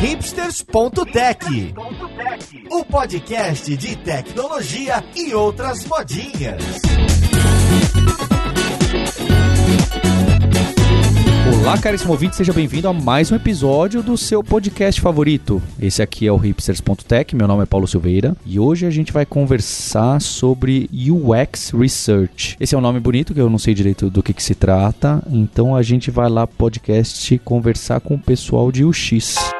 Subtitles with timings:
[0.00, 1.74] hipsters.tech,
[2.70, 6.62] o podcast de tecnologia e outras modinhas.
[11.62, 15.62] Olá, caríssimo ouvinte, seja bem-vindo a mais um episódio do seu podcast favorito.
[15.78, 19.26] Esse aqui é o hipsters.tech, meu nome é Paulo Silveira e hoje a gente vai
[19.26, 22.56] conversar sobre UX Research.
[22.58, 25.22] Esse é um nome bonito que eu não sei direito do que, que se trata,
[25.30, 29.59] então a gente vai lá podcast conversar com o pessoal de UX.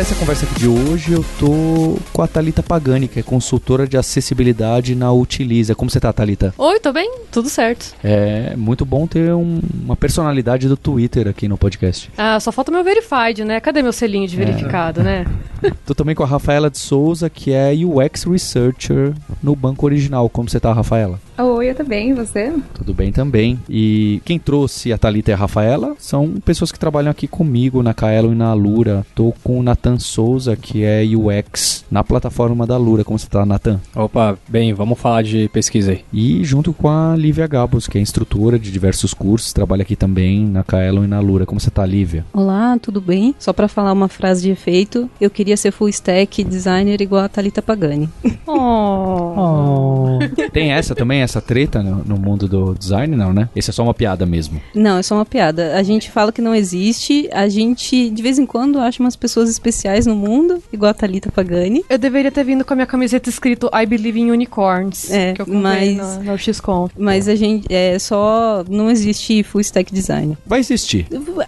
[0.00, 3.86] Para essa conversa aqui de hoje, eu tô com a Talita Pagani, que é consultora
[3.86, 5.74] de acessibilidade na Utiliza.
[5.74, 6.54] Como você tá, Talita?
[6.56, 7.16] Oi, tô bem?
[7.30, 7.94] Tudo certo.
[8.02, 12.10] É muito bom ter um, uma personalidade do Twitter aqui no podcast.
[12.16, 13.60] Ah, só falta meu verified, né?
[13.60, 15.04] Cadê meu selinho de verificado, é.
[15.04, 15.26] né?
[15.84, 19.12] tô também com a Rafaela de Souza, que é UX Researcher
[19.42, 20.30] no Banco Original.
[20.30, 21.20] Como você tá, Rafaela?
[21.38, 22.52] Oi, eu tô bem, e você?
[22.74, 23.58] Tudo bem também.
[23.68, 27.94] E quem trouxe a Thalita e a Rafaela são pessoas que trabalham aqui comigo na
[27.94, 29.06] Kaelo e na Lura.
[29.14, 33.02] Tô com o Nathan Souza, que é UX na plataforma da Lura.
[33.02, 33.80] Como você tá, Nathan?
[33.94, 36.04] Opa, bem, vamos falar de pesquisa aí.
[36.12, 40.46] E junto com a Lívia Gabos, que é instrutora de diversos cursos, trabalha aqui também
[40.46, 41.46] na Kaelo e na Lura.
[41.46, 42.24] Como você tá, Lívia?
[42.32, 43.34] Olá, tudo bem?
[43.38, 47.28] Só para falar uma frase de efeito, eu queria ser full stack designer igual a
[47.28, 48.08] Thalita Pagani.
[48.52, 50.18] Oh.
[50.18, 50.18] oh.
[50.52, 53.48] Tem essa também, essa treta no, no, mundo do design, não, né?
[53.54, 54.60] Esse é só uma piada mesmo.
[54.74, 55.76] Não, é só uma piada.
[55.76, 59.48] A gente fala que não existe, a gente de vez em quando acha umas pessoas
[59.80, 61.84] especiais no mundo, igual a Thalita Pagani.
[61.88, 65.42] Eu deveria ter vindo com a minha camiseta escrito I Believe in Unicorns, é, que
[65.42, 66.88] eu comprei mas, na, na XCOM.
[66.98, 70.36] Mas a gente, é só, não existe full stack design.
[70.46, 71.06] Vai existir.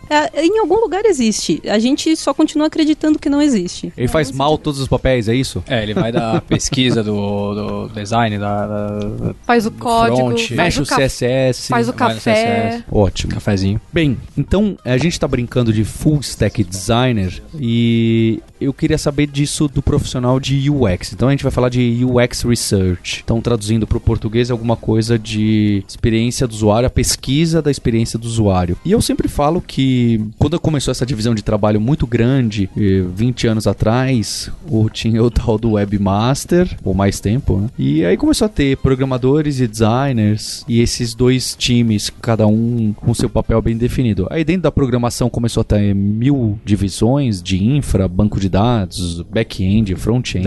[0.08, 1.60] É, em algum lugar existe.
[1.69, 3.92] A gente só continua acreditando que não existe.
[3.97, 5.62] Ele faz mal todos os papéis, é isso?
[5.66, 10.80] É, ele vai da pesquisa do, do design, da, da, faz o código, front, mexe
[10.80, 12.83] o, o CSS, faz o café.
[12.91, 13.34] Ótimo.
[13.34, 13.80] Cafezinho.
[13.92, 18.22] Bem, então a gente está brincando de full stack designer e
[18.60, 21.12] eu queria saber disso do profissional de UX.
[21.12, 23.22] Então a gente vai falar de UX Research.
[23.25, 27.71] Então, traduzindo para o português, é alguma coisa de experiência do usuário, a pesquisa da
[27.71, 28.77] experiência do usuário.
[28.84, 33.66] E eu sempre falo que quando começou essa divisão de trabalho muito grande, 20 anos
[33.66, 37.69] atrás, o, tinha o tal do Webmaster, ou mais tempo, né?
[37.78, 43.15] E aí começou a ter programadores e designers, e esses dois times, cada um com
[43.15, 44.27] seu papel bem definido.
[44.31, 49.95] Aí dentro da programação começou a ter mil divisões de infra, banco de dados, back-end,
[49.95, 50.45] front-end.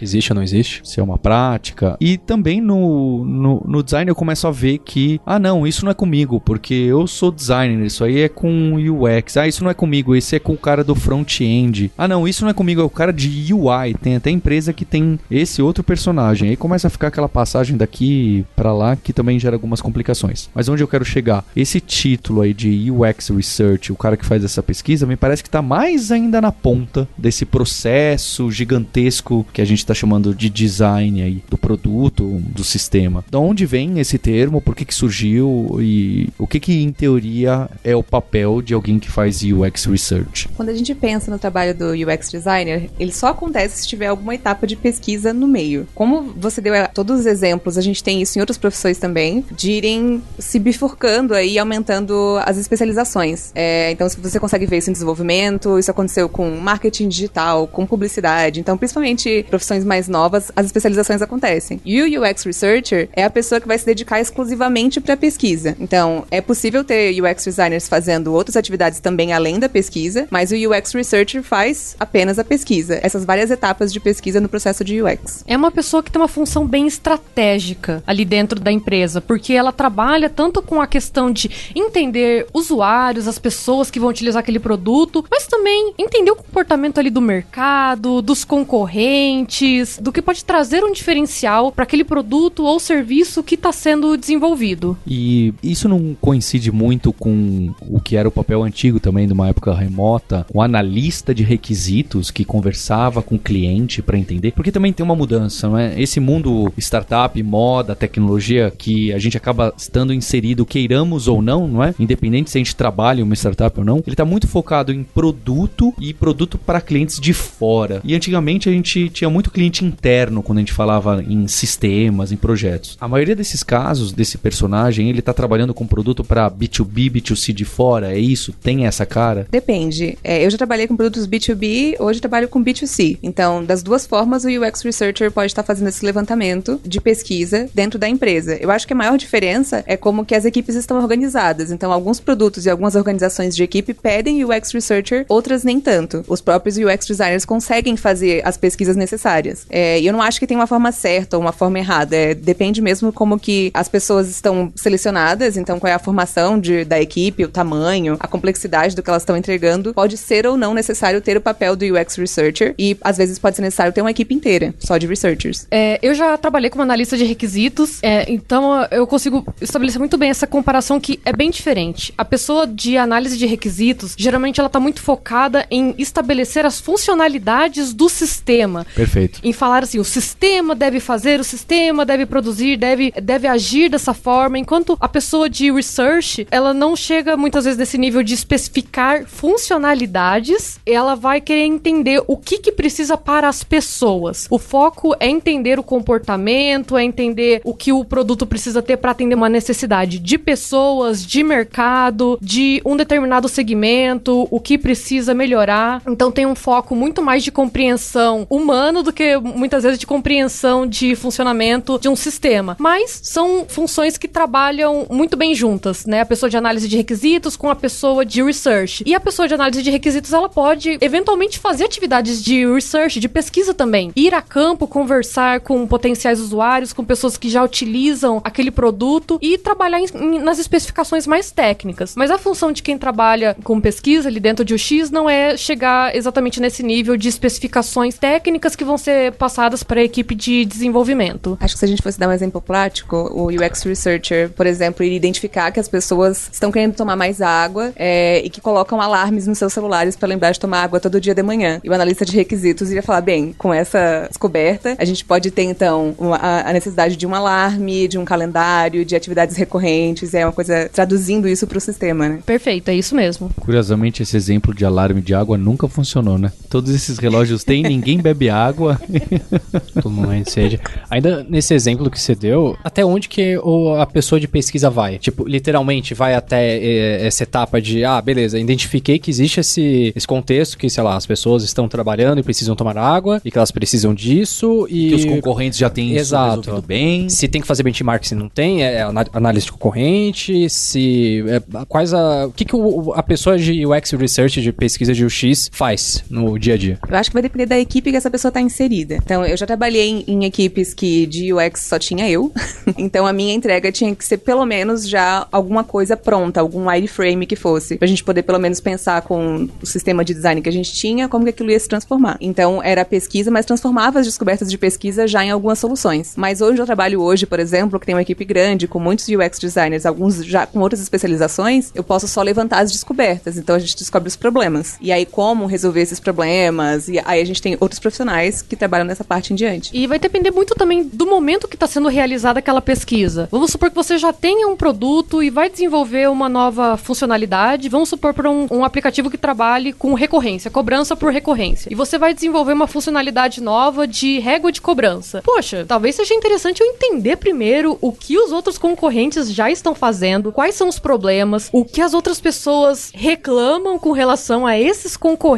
[0.00, 0.80] Existe ou não existe?
[0.84, 1.96] Se é uma prática.
[2.00, 5.90] E também no, no, no, design eu começo a ver que, ah não, isso não
[5.90, 9.36] é comigo, porque eu sou designer, isso aí é com UX.
[9.36, 11.90] Ah, isso não é comigo, esse é com o cara do front-end.
[11.96, 13.94] Ah não, isso não é comigo, é o cara de UI.
[14.00, 16.50] Tem até empresa que tem esse outro personagem.
[16.50, 20.48] Aí começa a ficar aquela passagem daqui para lá que também gera algumas complicações.
[20.54, 21.44] Mas onde eu quero chegar?
[21.54, 25.50] Esse título aí de UX Research, o cara que faz essa pesquisa, me parece que
[25.50, 26.71] tá mais ainda na ponta
[27.16, 33.24] desse processo gigantesco que a gente está chamando de design aí do produto, do sistema.
[33.30, 34.60] De onde vem esse termo?
[34.60, 38.98] Por que, que surgiu e o que que em teoria é o papel de alguém
[38.98, 40.48] que faz UX research?
[40.56, 44.34] Quando a gente pensa no trabalho do UX designer, ele só acontece se tiver alguma
[44.34, 45.86] etapa de pesquisa no meio.
[45.94, 49.72] Como você deu todos os exemplos, a gente tem isso em outras profissões também, de
[49.72, 53.52] irem se bifurcando aí, aumentando as especializações.
[53.54, 58.60] É, então, você consegue ver isso em desenvolvimento, isso aconteceu com marketing digital, com publicidade.
[58.60, 61.80] Então, principalmente profissões mais novas, as especializações acontecem.
[61.84, 65.76] E o UX Researcher é a pessoa que vai se dedicar exclusivamente para pesquisa.
[65.80, 70.54] Então, é possível ter UX designers fazendo outras atividades também além da pesquisa, mas o
[70.54, 72.98] UX Researcher faz apenas a pesquisa.
[73.02, 75.44] Essas várias etapas de pesquisa no processo de UX.
[75.46, 79.72] É uma pessoa que tem uma função bem estratégica ali dentro da empresa, porque ela
[79.72, 85.24] trabalha tanto com a questão de entender usuários, as pessoas que vão utilizar aquele produto,
[85.30, 90.92] mas também entender o comportamento ali do mercado, dos concorrentes, do que pode trazer um
[90.92, 94.94] diferencial para aquele produto ou serviço que está sendo desenvolvido.
[95.06, 99.48] E isso não coincide muito com o que era o papel antigo também, de uma
[99.48, 104.92] época remota, o analista de requisitos que conversava com o cliente para entender, porque também
[104.92, 105.98] tem uma mudança, não é?
[105.98, 111.82] Esse mundo startup, moda, tecnologia que a gente acaba estando inserido, queiramos ou não, não
[111.82, 111.94] é?
[111.98, 115.02] Independente se a gente trabalha em uma startup ou não, ele está muito focado em
[115.02, 118.00] produto e produto produto para clientes de fora.
[118.04, 122.36] E antigamente a gente tinha muito cliente interno quando a gente falava em sistemas, em
[122.36, 122.96] projetos.
[123.00, 127.64] A maioria desses casos, desse personagem, ele tá trabalhando com produto para B2B, B2C de
[127.64, 128.52] fora, é isso?
[128.52, 129.46] Tem essa cara?
[129.50, 130.18] Depende.
[130.24, 133.18] É, eu já trabalhei com produtos B2B, hoje trabalho com B2C.
[133.22, 137.98] Então, das duas formas, o UX Researcher pode estar fazendo esse levantamento de pesquisa dentro
[137.98, 138.56] da empresa.
[138.56, 141.70] Eu acho que a maior diferença é como que as equipes estão organizadas.
[141.70, 146.24] Então, alguns produtos e algumas organizações de equipe pedem UX Researcher, outras nem tanto.
[146.32, 149.66] Os próprios UX designers conseguem fazer as pesquisas necessárias.
[149.68, 152.16] É, eu não acho que tem uma forma certa ou uma forma errada.
[152.16, 156.86] É, depende mesmo como que as pessoas estão selecionadas, então qual é a formação de,
[156.86, 159.92] da equipe, o tamanho, a complexidade do que elas estão entregando.
[159.92, 163.56] Pode ser ou não necessário ter o papel do UX Researcher e às vezes pode
[163.56, 165.66] ser necessário ter uma equipe inteira, só de researchers.
[165.70, 170.30] É, eu já trabalhei como analista de requisitos, é, então eu consigo estabelecer muito bem
[170.30, 172.14] essa comparação que é bem diferente.
[172.16, 176.21] A pessoa de análise de requisitos, geralmente ela está muito focada em estabelecer
[176.64, 178.86] as funcionalidades do sistema.
[178.94, 179.40] Perfeito.
[179.42, 184.14] Em falar assim, o sistema deve fazer, o sistema deve produzir, deve, deve agir dessa
[184.14, 189.24] forma, enquanto a pessoa de research, ela não chega muitas vezes nesse nível de especificar
[189.26, 194.46] funcionalidades, ela vai querer entender o que, que precisa para as pessoas.
[194.50, 199.10] O foco é entender o comportamento, é entender o que o produto precisa ter para
[199.10, 206.02] atender uma necessidade de pessoas, de mercado, de um determinado segmento, o que precisa melhorar.
[206.12, 210.86] Então tem um foco muito mais de compreensão humano do que muitas vezes de compreensão
[210.86, 212.76] de funcionamento de um sistema.
[212.78, 216.20] Mas são funções que trabalham muito bem juntas, né?
[216.20, 219.02] A pessoa de análise de requisitos com a pessoa de research.
[219.06, 223.28] E a pessoa de análise de requisitos, ela pode eventualmente fazer atividades de research, de
[223.28, 224.12] pesquisa também.
[224.14, 229.56] Ir a campo, conversar com potenciais usuários, com pessoas que já utilizam aquele produto e
[229.56, 232.14] trabalhar em, em, nas especificações mais técnicas.
[232.16, 235.91] Mas a função de quem trabalha com pesquisa ali dentro de UX não é chegar
[236.14, 241.56] exatamente nesse nível de especificações técnicas que vão ser passadas para a equipe de desenvolvimento.
[241.60, 245.04] Acho que se a gente fosse dar um exemplo prático, o UX Researcher, por exemplo,
[245.04, 249.46] iria identificar que as pessoas estão querendo tomar mais água é, e que colocam alarmes
[249.46, 251.80] nos seus celulares para lembrar de tomar água todo dia de manhã.
[251.82, 255.62] E o analista de requisitos iria falar: bem, com essa descoberta, a gente pode ter
[255.62, 260.52] então uma, a necessidade de um alarme, de um calendário, de atividades recorrentes, é uma
[260.52, 262.38] coisa traduzindo isso para o sistema, né?
[262.44, 263.50] Perfeito, é isso mesmo.
[263.60, 266.52] Curiosamente, esse exemplo de alarme de água nunca funcionou, né?
[266.68, 269.00] Todos esses relógios têm, ninguém bebe água.
[269.94, 270.80] Todo mundo sede.
[271.10, 275.18] Ainda nesse exemplo que você deu, até onde que o, a pessoa de pesquisa vai?
[275.18, 280.26] Tipo, literalmente vai até eh, essa etapa de, ah, beleza, identifiquei que existe esse, esse
[280.26, 283.70] contexto que, sei lá, as pessoas estão trabalhando e precisam tomar água e que elas
[283.70, 285.08] precisam disso e...
[285.10, 286.60] Que os concorrentes já têm Exato.
[286.60, 287.28] isso resolvido bem.
[287.28, 289.02] Se tem que fazer benchmark, se não tem, é
[289.32, 291.44] análise de concorrente, se...
[291.48, 292.46] é, quais a...
[292.46, 296.58] O que, que o- a pessoa de UX Research, de pesquisa de UX, faz no
[296.58, 296.98] dia a dia?
[297.08, 299.16] Eu acho que vai depender da equipe que essa pessoa está inserida.
[299.16, 302.52] Então, eu já trabalhei em, em equipes que de UX só tinha eu.
[302.96, 307.46] então, a minha entrega tinha que ser pelo menos já alguma coisa pronta, algum wireframe
[307.46, 307.96] que fosse.
[307.96, 311.28] Pra gente poder pelo menos pensar com o sistema de design que a gente tinha,
[311.28, 312.36] como que aquilo ia se transformar.
[312.40, 316.34] Então, era pesquisa, mas transformava as descobertas de pesquisa já em algumas soluções.
[316.36, 319.58] Mas hoje eu trabalho hoje, por exemplo, que tem uma equipe grande, com muitos UX
[319.58, 323.56] designers, alguns já com outras especializações, eu posso só levantar as descobertas.
[323.56, 324.96] Então, a gente descobre os problemas.
[325.00, 327.08] E aí, como resolver esses problemas.
[327.08, 329.90] E aí, a gente tem outros profissionais que trabalham nessa parte em diante.
[329.92, 333.48] E vai depender muito também do momento que está sendo realizada aquela pesquisa.
[333.50, 337.88] Vamos supor que você já tenha um produto e vai desenvolver uma nova funcionalidade.
[337.88, 341.90] Vamos supor para um, um aplicativo que trabalhe com recorrência, cobrança por recorrência.
[341.90, 345.42] E você vai desenvolver uma funcionalidade nova de régua de cobrança.
[345.42, 350.52] Poxa, talvez seja interessante eu entender primeiro o que os outros concorrentes já estão fazendo,
[350.52, 355.51] quais são os problemas, o que as outras pessoas reclamam com relação a esses concorrentes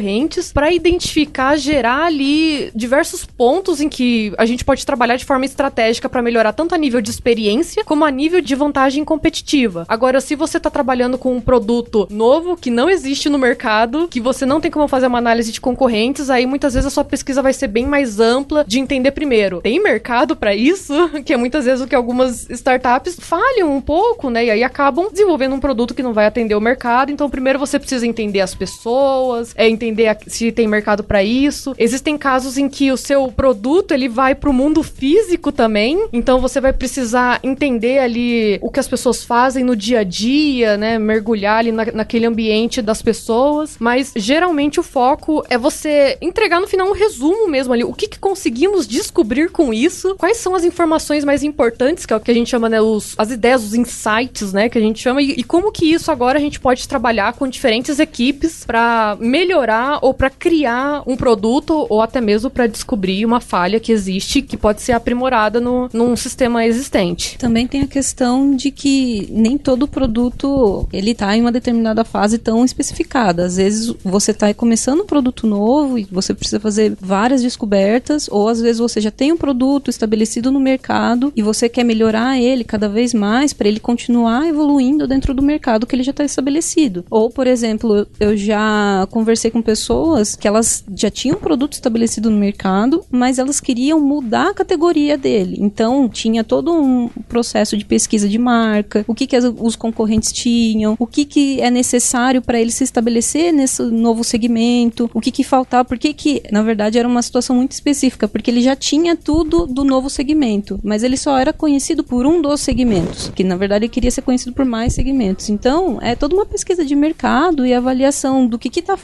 [0.53, 6.09] para identificar, gerar ali diversos pontos em que a gente pode trabalhar de forma estratégica
[6.09, 9.85] para melhorar tanto a nível de experiência como a nível de vantagem competitiva.
[9.87, 14.19] Agora, se você está trabalhando com um produto novo que não existe no mercado, que
[14.19, 17.41] você não tem como fazer uma análise de concorrentes, aí muitas vezes a sua pesquisa
[17.41, 20.93] vai ser bem mais ampla de entender primeiro, tem mercado para isso?
[21.25, 24.45] Que é muitas vezes o que algumas startups falham um pouco, né?
[24.45, 27.11] E aí acabam desenvolvendo um produto que não vai atender o mercado.
[27.11, 31.73] Então, primeiro você precisa entender as pessoas, é entender a- se tem mercado para isso.
[31.77, 36.07] Existem casos em que o seu produto ele vai pro mundo físico também.
[36.13, 40.77] Então você vai precisar entender ali o que as pessoas fazem no dia a dia,
[40.77, 40.97] né?
[40.99, 43.75] Mergulhar ali na- naquele ambiente das pessoas.
[43.79, 47.83] Mas geralmente o foco é você entregar no final um resumo mesmo ali.
[47.83, 50.15] O que, que conseguimos descobrir com isso?
[50.17, 52.81] Quais são as informações mais importantes, que é o que a gente chama, né?
[52.81, 54.69] Os, as ideias, os insights, né?
[54.69, 55.21] Que a gente chama.
[55.21, 59.74] E, e como que isso agora a gente pode trabalhar com diferentes equipes para melhorar
[59.75, 64.41] melhorar ou para criar um produto ou até mesmo para descobrir uma falha que existe
[64.41, 67.37] que pode ser aprimorada no, num sistema existente.
[67.37, 72.37] Também tem a questão de que nem todo produto ele está em uma determinada fase
[72.37, 73.45] tão especificada.
[73.45, 78.47] Às vezes você está começando um produto novo e você precisa fazer várias descobertas, ou
[78.47, 82.63] às vezes você já tem um produto estabelecido no mercado e você quer melhorar ele
[82.63, 87.05] cada vez mais para ele continuar evoluindo dentro do mercado que ele já está estabelecido.
[87.09, 92.29] Ou, por exemplo, eu já conversei com pessoas que elas já tinham um produto estabelecido
[92.29, 95.57] no mercado, mas elas queriam mudar a categoria dele.
[95.59, 100.95] Então, tinha todo um processo de pesquisa de marca, o que, que os concorrentes tinham,
[100.99, 105.43] o que, que é necessário para ele se estabelecer nesse novo segmento, o que, que
[105.43, 109.65] faltava, porque que, na verdade, era uma situação muito específica, porque ele já tinha tudo
[109.65, 113.85] do novo segmento, mas ele só era conhecido por um dos segmentos, que na verdade
[113.85, 115.49] ele queria ser conhecido por mais segmentos.
[115.49, 118.95] Então, é toda uma pesquisa de mercado e avaliação do que que tá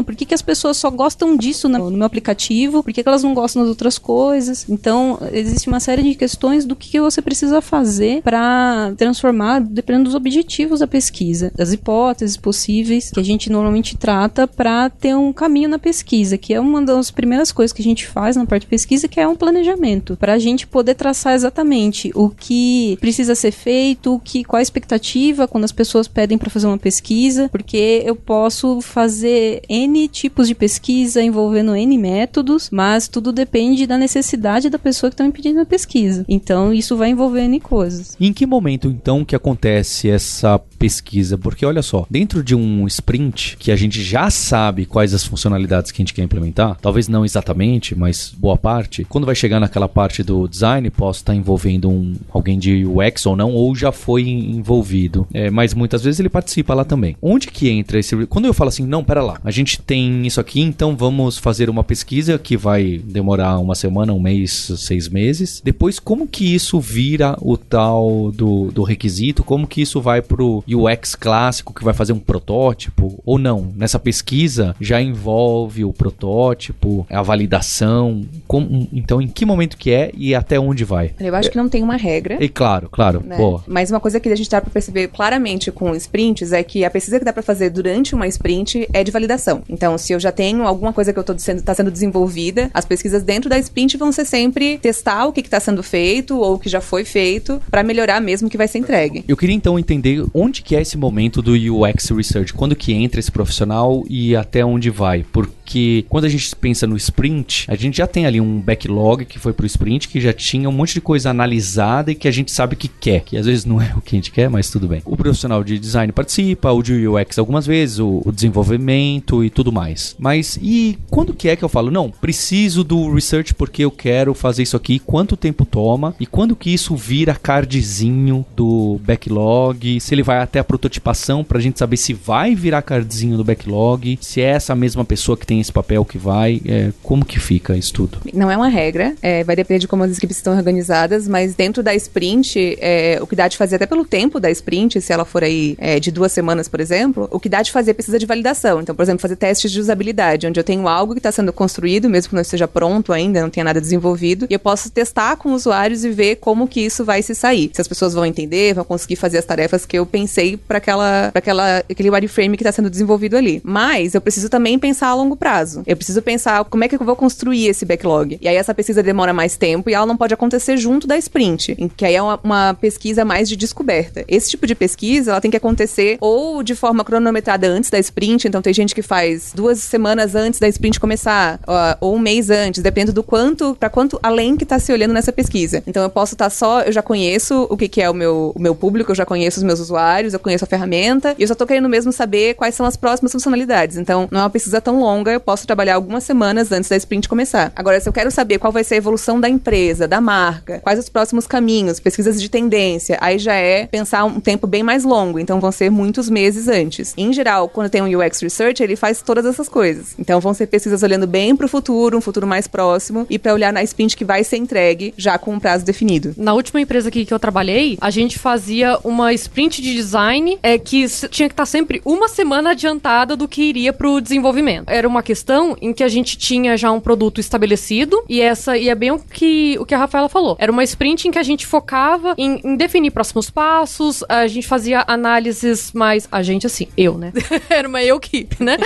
[0.00, 3.02] faltando, por que, que as pessoas só gostam disso no, no meu aplicativo, por que,
[3.02, 4.68] que elas não gostam das outras coisas.
[4.68, 10.04] Então, existe uma série de questões do que, que você precisa fazer para transformar, dependendo
[10.04, 15.32] dos objetivos da pesquisa, das hipóteses possíveis que a gente normalmente trata para ter um
[15.32, 18.62] caminho na pesquisa, que é uma das primeiras coisas que a gente faz na parte
[18.62, 23.34] de pesquisa, que é um planejamento, para a gente poder traçar exatamente o que precisa
[23.34, 27.48] ser feito, o que, qual a expectativa quando as pessoas pedem para fazer uma pesquisa,
[27.48, 33.98] porque eu posso fazer N tipos de pesquisa envolvendo N métodos, mas tudo depende da
[33.98, 36.24] necessidade da pessoa que está me pedindo a pesquisa.
[36.28, 38.16] Então, isso vai envolver N coisas.
[38.18, 41.36] E em que momento, então, que acontece essa pesquisa?
[41.36, 45.92] Porque, olha só, dentro de um sprint que a gente já sabe quais as funcionalidades
[45.92, 49.88] que a gente quer implementar, talvez não exatamente, mas boa parte, quando vai chegar naquela
[49.88, 54.26] parte do design, posso estar envolvendo um, alguém de UX ou não, ou já foi
[54.26, 55.26] envolvido.
[55.34, 57.14] É, mas muitas vezes ele participa lá também.
[57.20, 58.16] Onde que entra esse.
[58.26, 61.68] Quando eu falo assim, não, pera lá, a gente tem isso aqui, então vamos fazer
[61.68, 65.60] uma pesquisa que vai demorar uma semana, um mês, seis meses.
[65.62, 69.44] Depois, como que isso vira o tal do, do requisito?
[69.44, 73.20] Como que isso vai pro UX clássico que vai fazer um protótipo?
[73.24, 73.72] Ou não?
[73.76, 78.24] Nessa pesquisa já envolve o protótipo, a validação.
[78.46, 81.12] Como, então, em que momento que é e até onde vai?
[81.20, 82.36] Eu acho que não tem uma regra.
[82.40, 83.22] E claro, claro.
[83.24, 83.36] né?
[83.36, 83.62] Boa.
[83.66, 86.90] Mas uma coisa que a gente dá pra perceber claramente com sprints é que a
[86.90, 89.62] pesquisa que dá pra fazer durante uma sprint é de validação.
[89.68, 92.84] Então, se eu já tenho alguma coisa que eu tô sendo, tá sendo desenvolvida, as
[92.84, 96.54] pesquisas dentro da sprint vão ser sempre testar o que, que tá sendo feito ou
[96.54, 99.24] o que já foi feito pra melhorar mesmo o que vai ser entregue.
[99.26, 103.20] Eu queria então entender onde que é esse momento do UX Research, quando que entra
[103.20, 107.98] esse profissional e até onde vai, porque quando a gente pensa no sprint, a gente
[107.98, 111.00] já tem ali um backlog que foi pro sprint, que já tinha um monte de
[111.00, 114.00] coisa analisada e que a gente sabe que quer, que às vezes não é o
[114.00, 115.02] que a gente quer, mas tudo bem.
[115.04, 119.72] O profissional de design participa, o de UX algumas vezes, o, o desenvolvimento e tudo
[119.72, 120.16] mais.
[120.18, 124.34] Mas e quando que é que eu falo, não, preciso do research porque eu quero
[124.34, 130.14] fazer isso aqui, quanto tempo toma e quando que isso vira cardzinho do backlog, se
[130.14, 134.40] ele vai até a prototipação pra gente saber se vai virar cardzinho do backlog, se
[134.40, 137.92] é essa mesma pessoa que tem esse papel que vai, é, como que fica isso
[137.92, 138.18] tudo?
[138.34, 141.82] Não é uma regra, é, vai depender de como as equipes estão organizadas, mas dentro
[141.82, 145.24] da sprint, é, o que dá de fazer até pelo tempo da sprint, se ela
[145.24, 148.26] for aí é, de duas semanas, por exemplo, o que dá de fazer precisa de
[148.26, 148.80] validação.
[148.80, 152.10] Então, por exemplo, fazer testes de usabilidade, onde eu tenho algo que está sendo construído,
[152.10, 155.52] mesmo que não esteja pronto ainda, não tenha nada desenvolvido, e eu posso testar com
[155.52, 157.70] usuários e ver como que isso vai se sair.
[157.72, 161.30] Se as pessoas vão entender, vão conseguir fazer as tarefas que eu pensei para aquela,
[161.32, 163.60] pra aquela, aquele wireframe que está sendo desenvolvido ali.
[163.64, 165.82] Mas eu preciso também pensar a longo prazo.
[165.86, 168.38] Eu preciso pensar como é que eu vou construir esse backlog.
[168.40, 171.76] E aí essa pesquisa demora mais tempo e ela não pode acontecer junto da sprint,
[171.96, 174.24] que aí é uma, uma pesquisa mais de descoberta.
[174.28, 178.46] Esse tipo de pesquisa, ela tem que acontecer ou de forma cronometrada antes da sprint,
[178.46, 181.60] então tem gente que faz duas semanas antes da sprint começar,
[182.00, 185.32] ou um mês antes, dependendo do quanto, para quanto além que tá se olhando nessa
[185.32, 185.82] pesquisa.
[185.86, 188.52] Então eu posso estar tá só, eu já conheço o que, que é o meu,
[188.54, 191.48] o meu público, eu já conheço os meus usuários, eu conheço a ferramenta, e eu
[191.48, 193.96] só tô querendo mesmo saber quais são as próximas funcionalidades.
[193.96, 197.28] Então, não é uma pesquisa tão longa, eu posso trabalhar algumas semanas antes da sprint
[197.28, 197.72] começar.
[197.74, 200.98] Agora, se eu quero saber qual vai ser a evolução da empresa, da marca, quais
[200.98, 205.38] os próximos caminhos, pesquisas de tendência, aí já é pensar um tempo bem mais longo,
[205.38, 207.14] então vão ser muitos meses antes.
[207.16, 210.14] Em geral, quando tem um UX Research, ele faz todas essas coisas.
[210.18, 213.72] Então vão ser pesquisas olhando bem pro futuro, um futuro mais próximo, e para olhar
[213.72, 216.34] na sprint que vai ser entregue já com um prazo definido.
[216.36, 220.76] Na última empresa aqui que eu trabalhei, a gente fazia uma sprint de design é
[220.76, 224.88] que tinha que estar sempre uma semana adiantada do que iria pro desenvolvimento.
[224.88, 228.88] Era uma questão em que a gente tinha já um produto estabelecido e essa e
[228.88, 230.56] é bem o que o que a Rafaela falou.
[230.58, 234.66] Era uma sprint em que a gente focava em, em definir próximos passos, a gente
[234.66, 237.32] fazia análises mais a gente assim, eu, né?
[237.70, 238.76] Era uma eu equipe, né?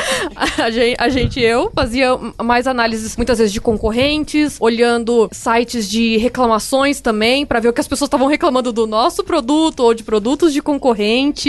[0.59, 6.17] A gente, a gente eu fazia mais análises muitas vezes de concorrentes, olhando sites de
[6.17, 10.03] reclamações também para ver o que as pessoas estavam reclamando do nosso produto ou de
[10.03, 10.61] produtos de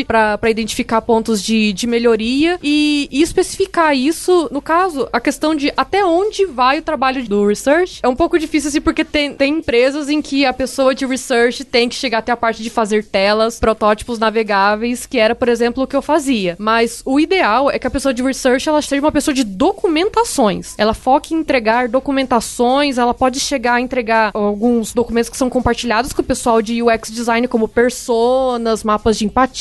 [0.06, 5.72] para identificar pontos de, de melhoria e, e especificar isso, no caso, a questão de
[5.76, 8.00] até onde vai o trabalho do research.
[8.04, 11.64] É um pouco difícil assim, porque tem, tem empresas em que a pessoa de research
[11.64, 15.84] tem que chegar até a parte de fazer telas, protótipos navegáveis, que era, por exemplo,
[15.84, 16.56] o que eu fazia.
[16.60, 20.76] Mas o ideal é que a pessoa de research ela seja uma pessoa de documentações.
[20.78, 26.14] Ela foque em entregar documentações, ela pode chegar a entregar alguns documentos que são compartilhados
[26.14, 29.55] com o pessoal de UX design, como personas, mapas de empatia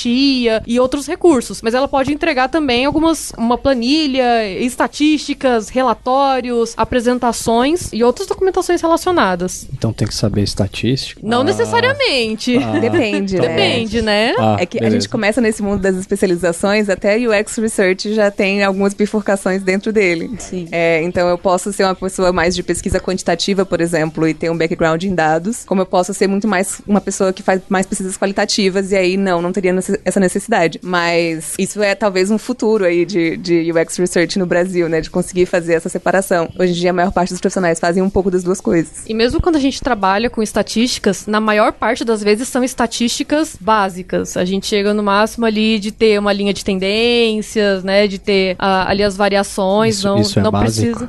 [0.67, 1.63] e outros recursos.
[1.63, 9.67] Mas ela pode entregar também algumas uma planilha, estatísticas, relatórios, apresentações e outras documentações relacionadas.
[9.73, 11.21] Então tem que saber estatística?
[11.23, 11.45] Não ah.
[11.45, 12.57] necessariamente.
[12.59, 12.79] Ah.
[12.79, 13.37] Depende.
[13.37, 13.49] Né?
[13.49, 14.35] Depende, né?
[14.39, 14.97] Ah, é que beleza.
[14.97, 19.93] a gente começa nesse mundo das especializações, até UX Research já tem algumas bifurcações dentro
[19.93, 20.31] dele.
[20.39, 20.69] Sim.
[20.71, 24.51] É, então eu posso ser uma pessoa mais de pesquisa quantitativa, por exemplo, e ter
[24.51, 27.87] um background em dados, como eu posso ser muito mais uma pessoa que faz mais
[27.87, 29.73] pesquisas qualitativas, e aí não, não teria
[30.05, 30.81] essa necessidade.
[30.83, 35.01] Mas isso é talvez um futuro aí de, de UX Research no Brasil, né?
[35.01, 36.49] De conseguir fazer essa separação.
[36.59, 39.05] Hoje em dia, a maior parte dos profissionais fazem um pouco das duas coisas.
[39.07, 43.57] E mesmo quando a gente trabalha com estatísticas, na maior parte das vezes são estatísticas
[43.61, 44.37] básicas.
[44.37, 48.07] A gente chega no máximo ali de ter uma linha de tendências, né?
[48.07, 49.97] De ter uh, ali as variações.
[49.97, 51.09] Isso, não isso é não básico.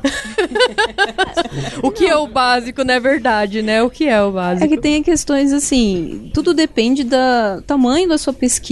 [1.82, 3.82] o que é o básico, não é verdade, né?
[3.82, 4.64] O que é o básico?
[4.64, 7.16] É que tem questões assim, tudo depende do
[7.66, 8.65] tamanho da sua pesquisa,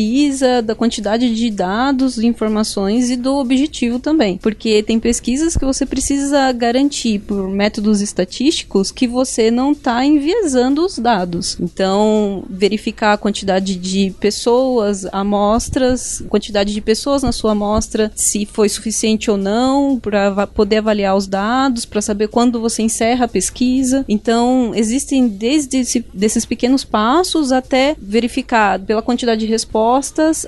[0.65, 4.39] da quantidade de dados, informações e do objetivo também.
[4.39, 10.85] Porque tem pesquisas que você precisa garantir por métodos estatísticos que você não está enviesando
[10.85, 11.57] os dados.
[11.61, 18.69] Então, verificar a quantidade de pessoas, amostras, quantidade de pessoas na sua amostra, se foi
[18.69, 24.05] suficiente ou não, para poder avaliar os dados, para saber quando você encerra a pesquisa.
[24.09, 29.84] Então, existem desde esse, desses pequenos passos até verificar pela quantidade de respostas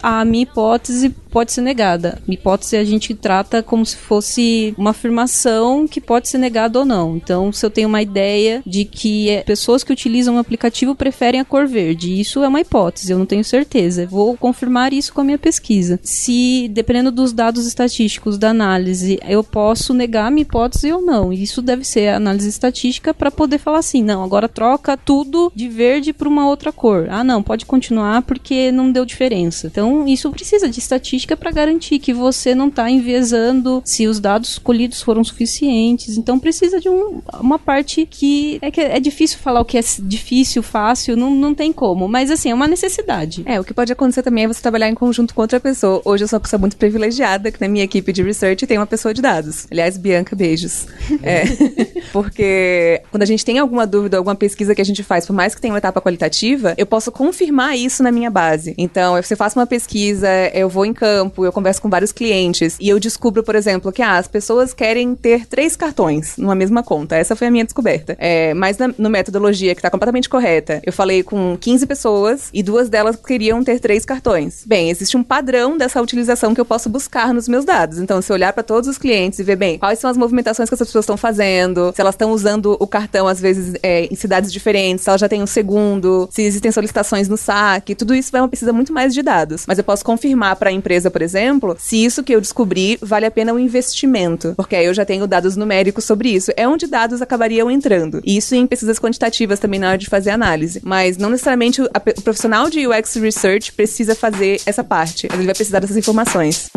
[0.03, 2.19] a minha hipótese pode ser negada.
[2.27, 7.15] Hipótese a gente trata como se fosse uma afirmação que pode ser negada ou não.
[7.15, 11.39] Então, se eu tenho uma ideia de que é, pessoas que utilizam o aplicativo preferem
[11.39, 14.07] a cor verde, isso é uma hipótese, eu não tenho certeza.
[14.07, 16.01] Vou confirmar isso com a minha pesquisa.
[16.03, 21.35] Se, dependendo dos dados estatísticos da análise, eu posso negar a minha hipótese ou não.
[21.35, 26.15] Isso deve ser análise estatística para poder falar assim, não, agora troca tudo de verde
[26.15, 27.09] para uma outra cor.
[27.11, 29.26] Ah, não, pode continuar porque não deu diferença.
[29.35, 34.21] Então, isso precisa de estatística estatística para garantir que você não está enviesando se os
[34.21, 36.17] dados colhidos foram suficientes.
[36.17, 39.83] Então precisa de um, uma parte que é, que é difícil falar o que é
[40.01, 42.09] difícil, fácil, não, não tem como.
[42.09, 43.43] Mas assim, é uma necessidade.
[43.47, 46.01] É, o que pode acontecer também é você trabalhar em conjunto com outra pessoa.
[46.05, 48.87] Hoje eu sou uma pessoa muito privilegiada, que na minha equipe de research tem uma
[48.87, 49.67] pessoa de dados.
[49.71, 50.87] Aliás, Bianca, beijos.
[51.23, 51.45] é,
[52.13, 55.55] porque quando a gente tem alguma dúvida, alguma pesquisa que a gente faz, por mais
[55.55, 58.75] que tenha uma etapa qualitativa, eu posso confirmar isso na minha base.
[58.79, 62.77] Então, se eu faço uma pesquisa, eu vou em campo, eu converso com vários clientes
[62.81, 66.83] e eu descubro, por exemplo, que ah, as pessoas querem ter três cartões numa mesma
[66.83, 67.17] conta.
[67.17, 68.17] Essa foi a minha descoberta.
[68.19, 72.63] É, mas na, no metodologia que está completamente correta, eu falei com 15 pessoas e
[72.63, 74.65] duas delas queriam ter três cartões.
[74.67, 77.99] Bem, existe um padrão dessa utilização que eu posso buscar nos meus dados.
[77.99, 80.69] Então, se eu olhar para todos os clientes e ver bem quais são as movimentações
[80.69, 84.15] que essas pessoas estão fazendo, se elas estão usando o cartão às vezes é, em
[84.15, 88.31] cidades diferentes, se elas já têm um segundo, se existem solicitações no saque, tudo isso
[88.33, 89.65] vai uma pesquisa muito mais de dados.
[89.69, 93.27] Mas eu posso confirmar para a empresa por exemplo, se isso que eu descobri vale
[93.27, 96.53] a pena o um investimento, porque aí eu já tenho dados numéricos sobre isso.
[96.57, 98.21] É onde dados acabariam entrando.
[98.25, 100.81] Isso em pesquisas quantitativas também na hora de fazer análise.
[100.83, 105.27] Mas não necessariamente o profissional de UX Research precisa fazer essa parte.
[105.33, 106.71] Ele vai precisar dessas informações.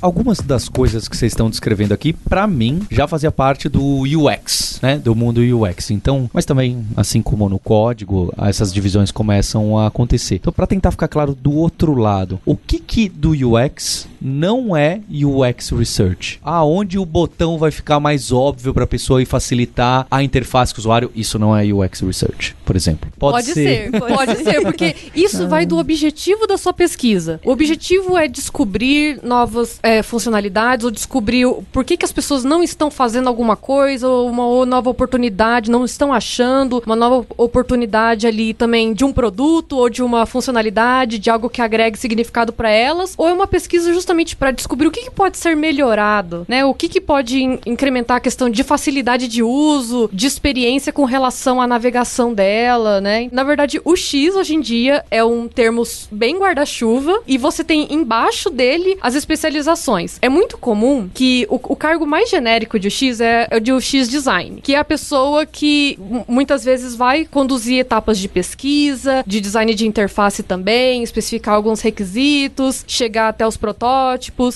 [0.00, 4.78] Algumas das coisas que vocês estão descrevendo aqui, para mim, já fazia parte do UX,
[4.82, 4.98] né?
[4.98, 5.90] Do mundo UX.
[5.90, 10.36] Então, mas também, assim como no código, essas divisões começam a acontecer.
[10.36, 15.00] Então, para tentar ficar claro do outro lado, o que que do UX não é
[15.10, 16.38] UX Research.
[16.42, 20.78] Aonde o botão vai ficar mais óbvio para a pessoa e facilitar a interface com
[20.78, 23.10] o usuário, isso não é UX Research, por exemplo.
[23.18, 27.40] Pode, ser, pode, ser, porque isso vai do objetivo da sua pesquisa.
[27.44, 32.62] O objetivo é descobrir novas é, funcionalidades ou descobrir por que, que as pessoas não
[32.62, 38.26] estão fazendo alguma coisa ou uma ou nova oportunidade, não estão achando uma nova oportunidade
[38.26, 42.70] ali também de um produto ou de uma funcionalidade, de algo que agregue significado para
[42.70, 44.05] elas, ou é uma pesquisa justamente
[44.36, 46.64] para descobrir o que, que pode ser melhorado, né?
[46.64, 51.04] O que, que pode in- incrementar a questão de facilidade de uso, de experiência com
[51.04, 53.28] relação à navegação dela, né?
[53.32, 57.88] Na verdade, o X hoje em dia é um termo bem guarda-chuva e você tem
[57.92, 60.18] embaixo dele as especializações.
[60.22, 63.72] É muito comum que o, o cargo mais genérico de UX é, é o de
[63.72, 69.40] UX Design, que é a pessoa que muitas vezes vai conduzir etapas de pesquisa, de
[69.40, 73.95] design de interface também, especificar alguns requisitos, chegar até os protótipos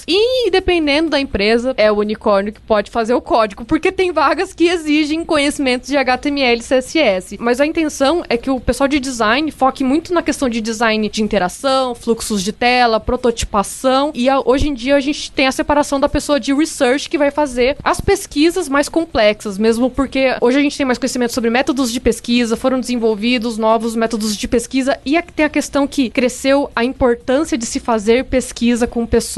[0.07, 4.53] e dependendo da empresa, é o unicórnio que pode fazer o código, porque tem vagas
[4.53, 7.37] que exigem conhecimentos de HTML e CSS.
[7.39, 11.09] Mas a intenção é que o pessoal de design foque muito na questão de design
[11.09, 14.11] de interação, fluxos de tela, prototipação.
[14.15, 17.19] E a- hoje em dia a gente tem a separação da pessoa de research que
[17.19, 21.51] vai fazer as pesquisas mais complexas, mesmo porque hoje a gente tem mais conhecimento sobre
[21.51, 24.99] métodos de pesquisa, foram desenvolvidos novos métodos de pesquisa.
[25.05, 29.30] E a- tem a questão que cresceu a importância de se fazer pesquisa com pessoas,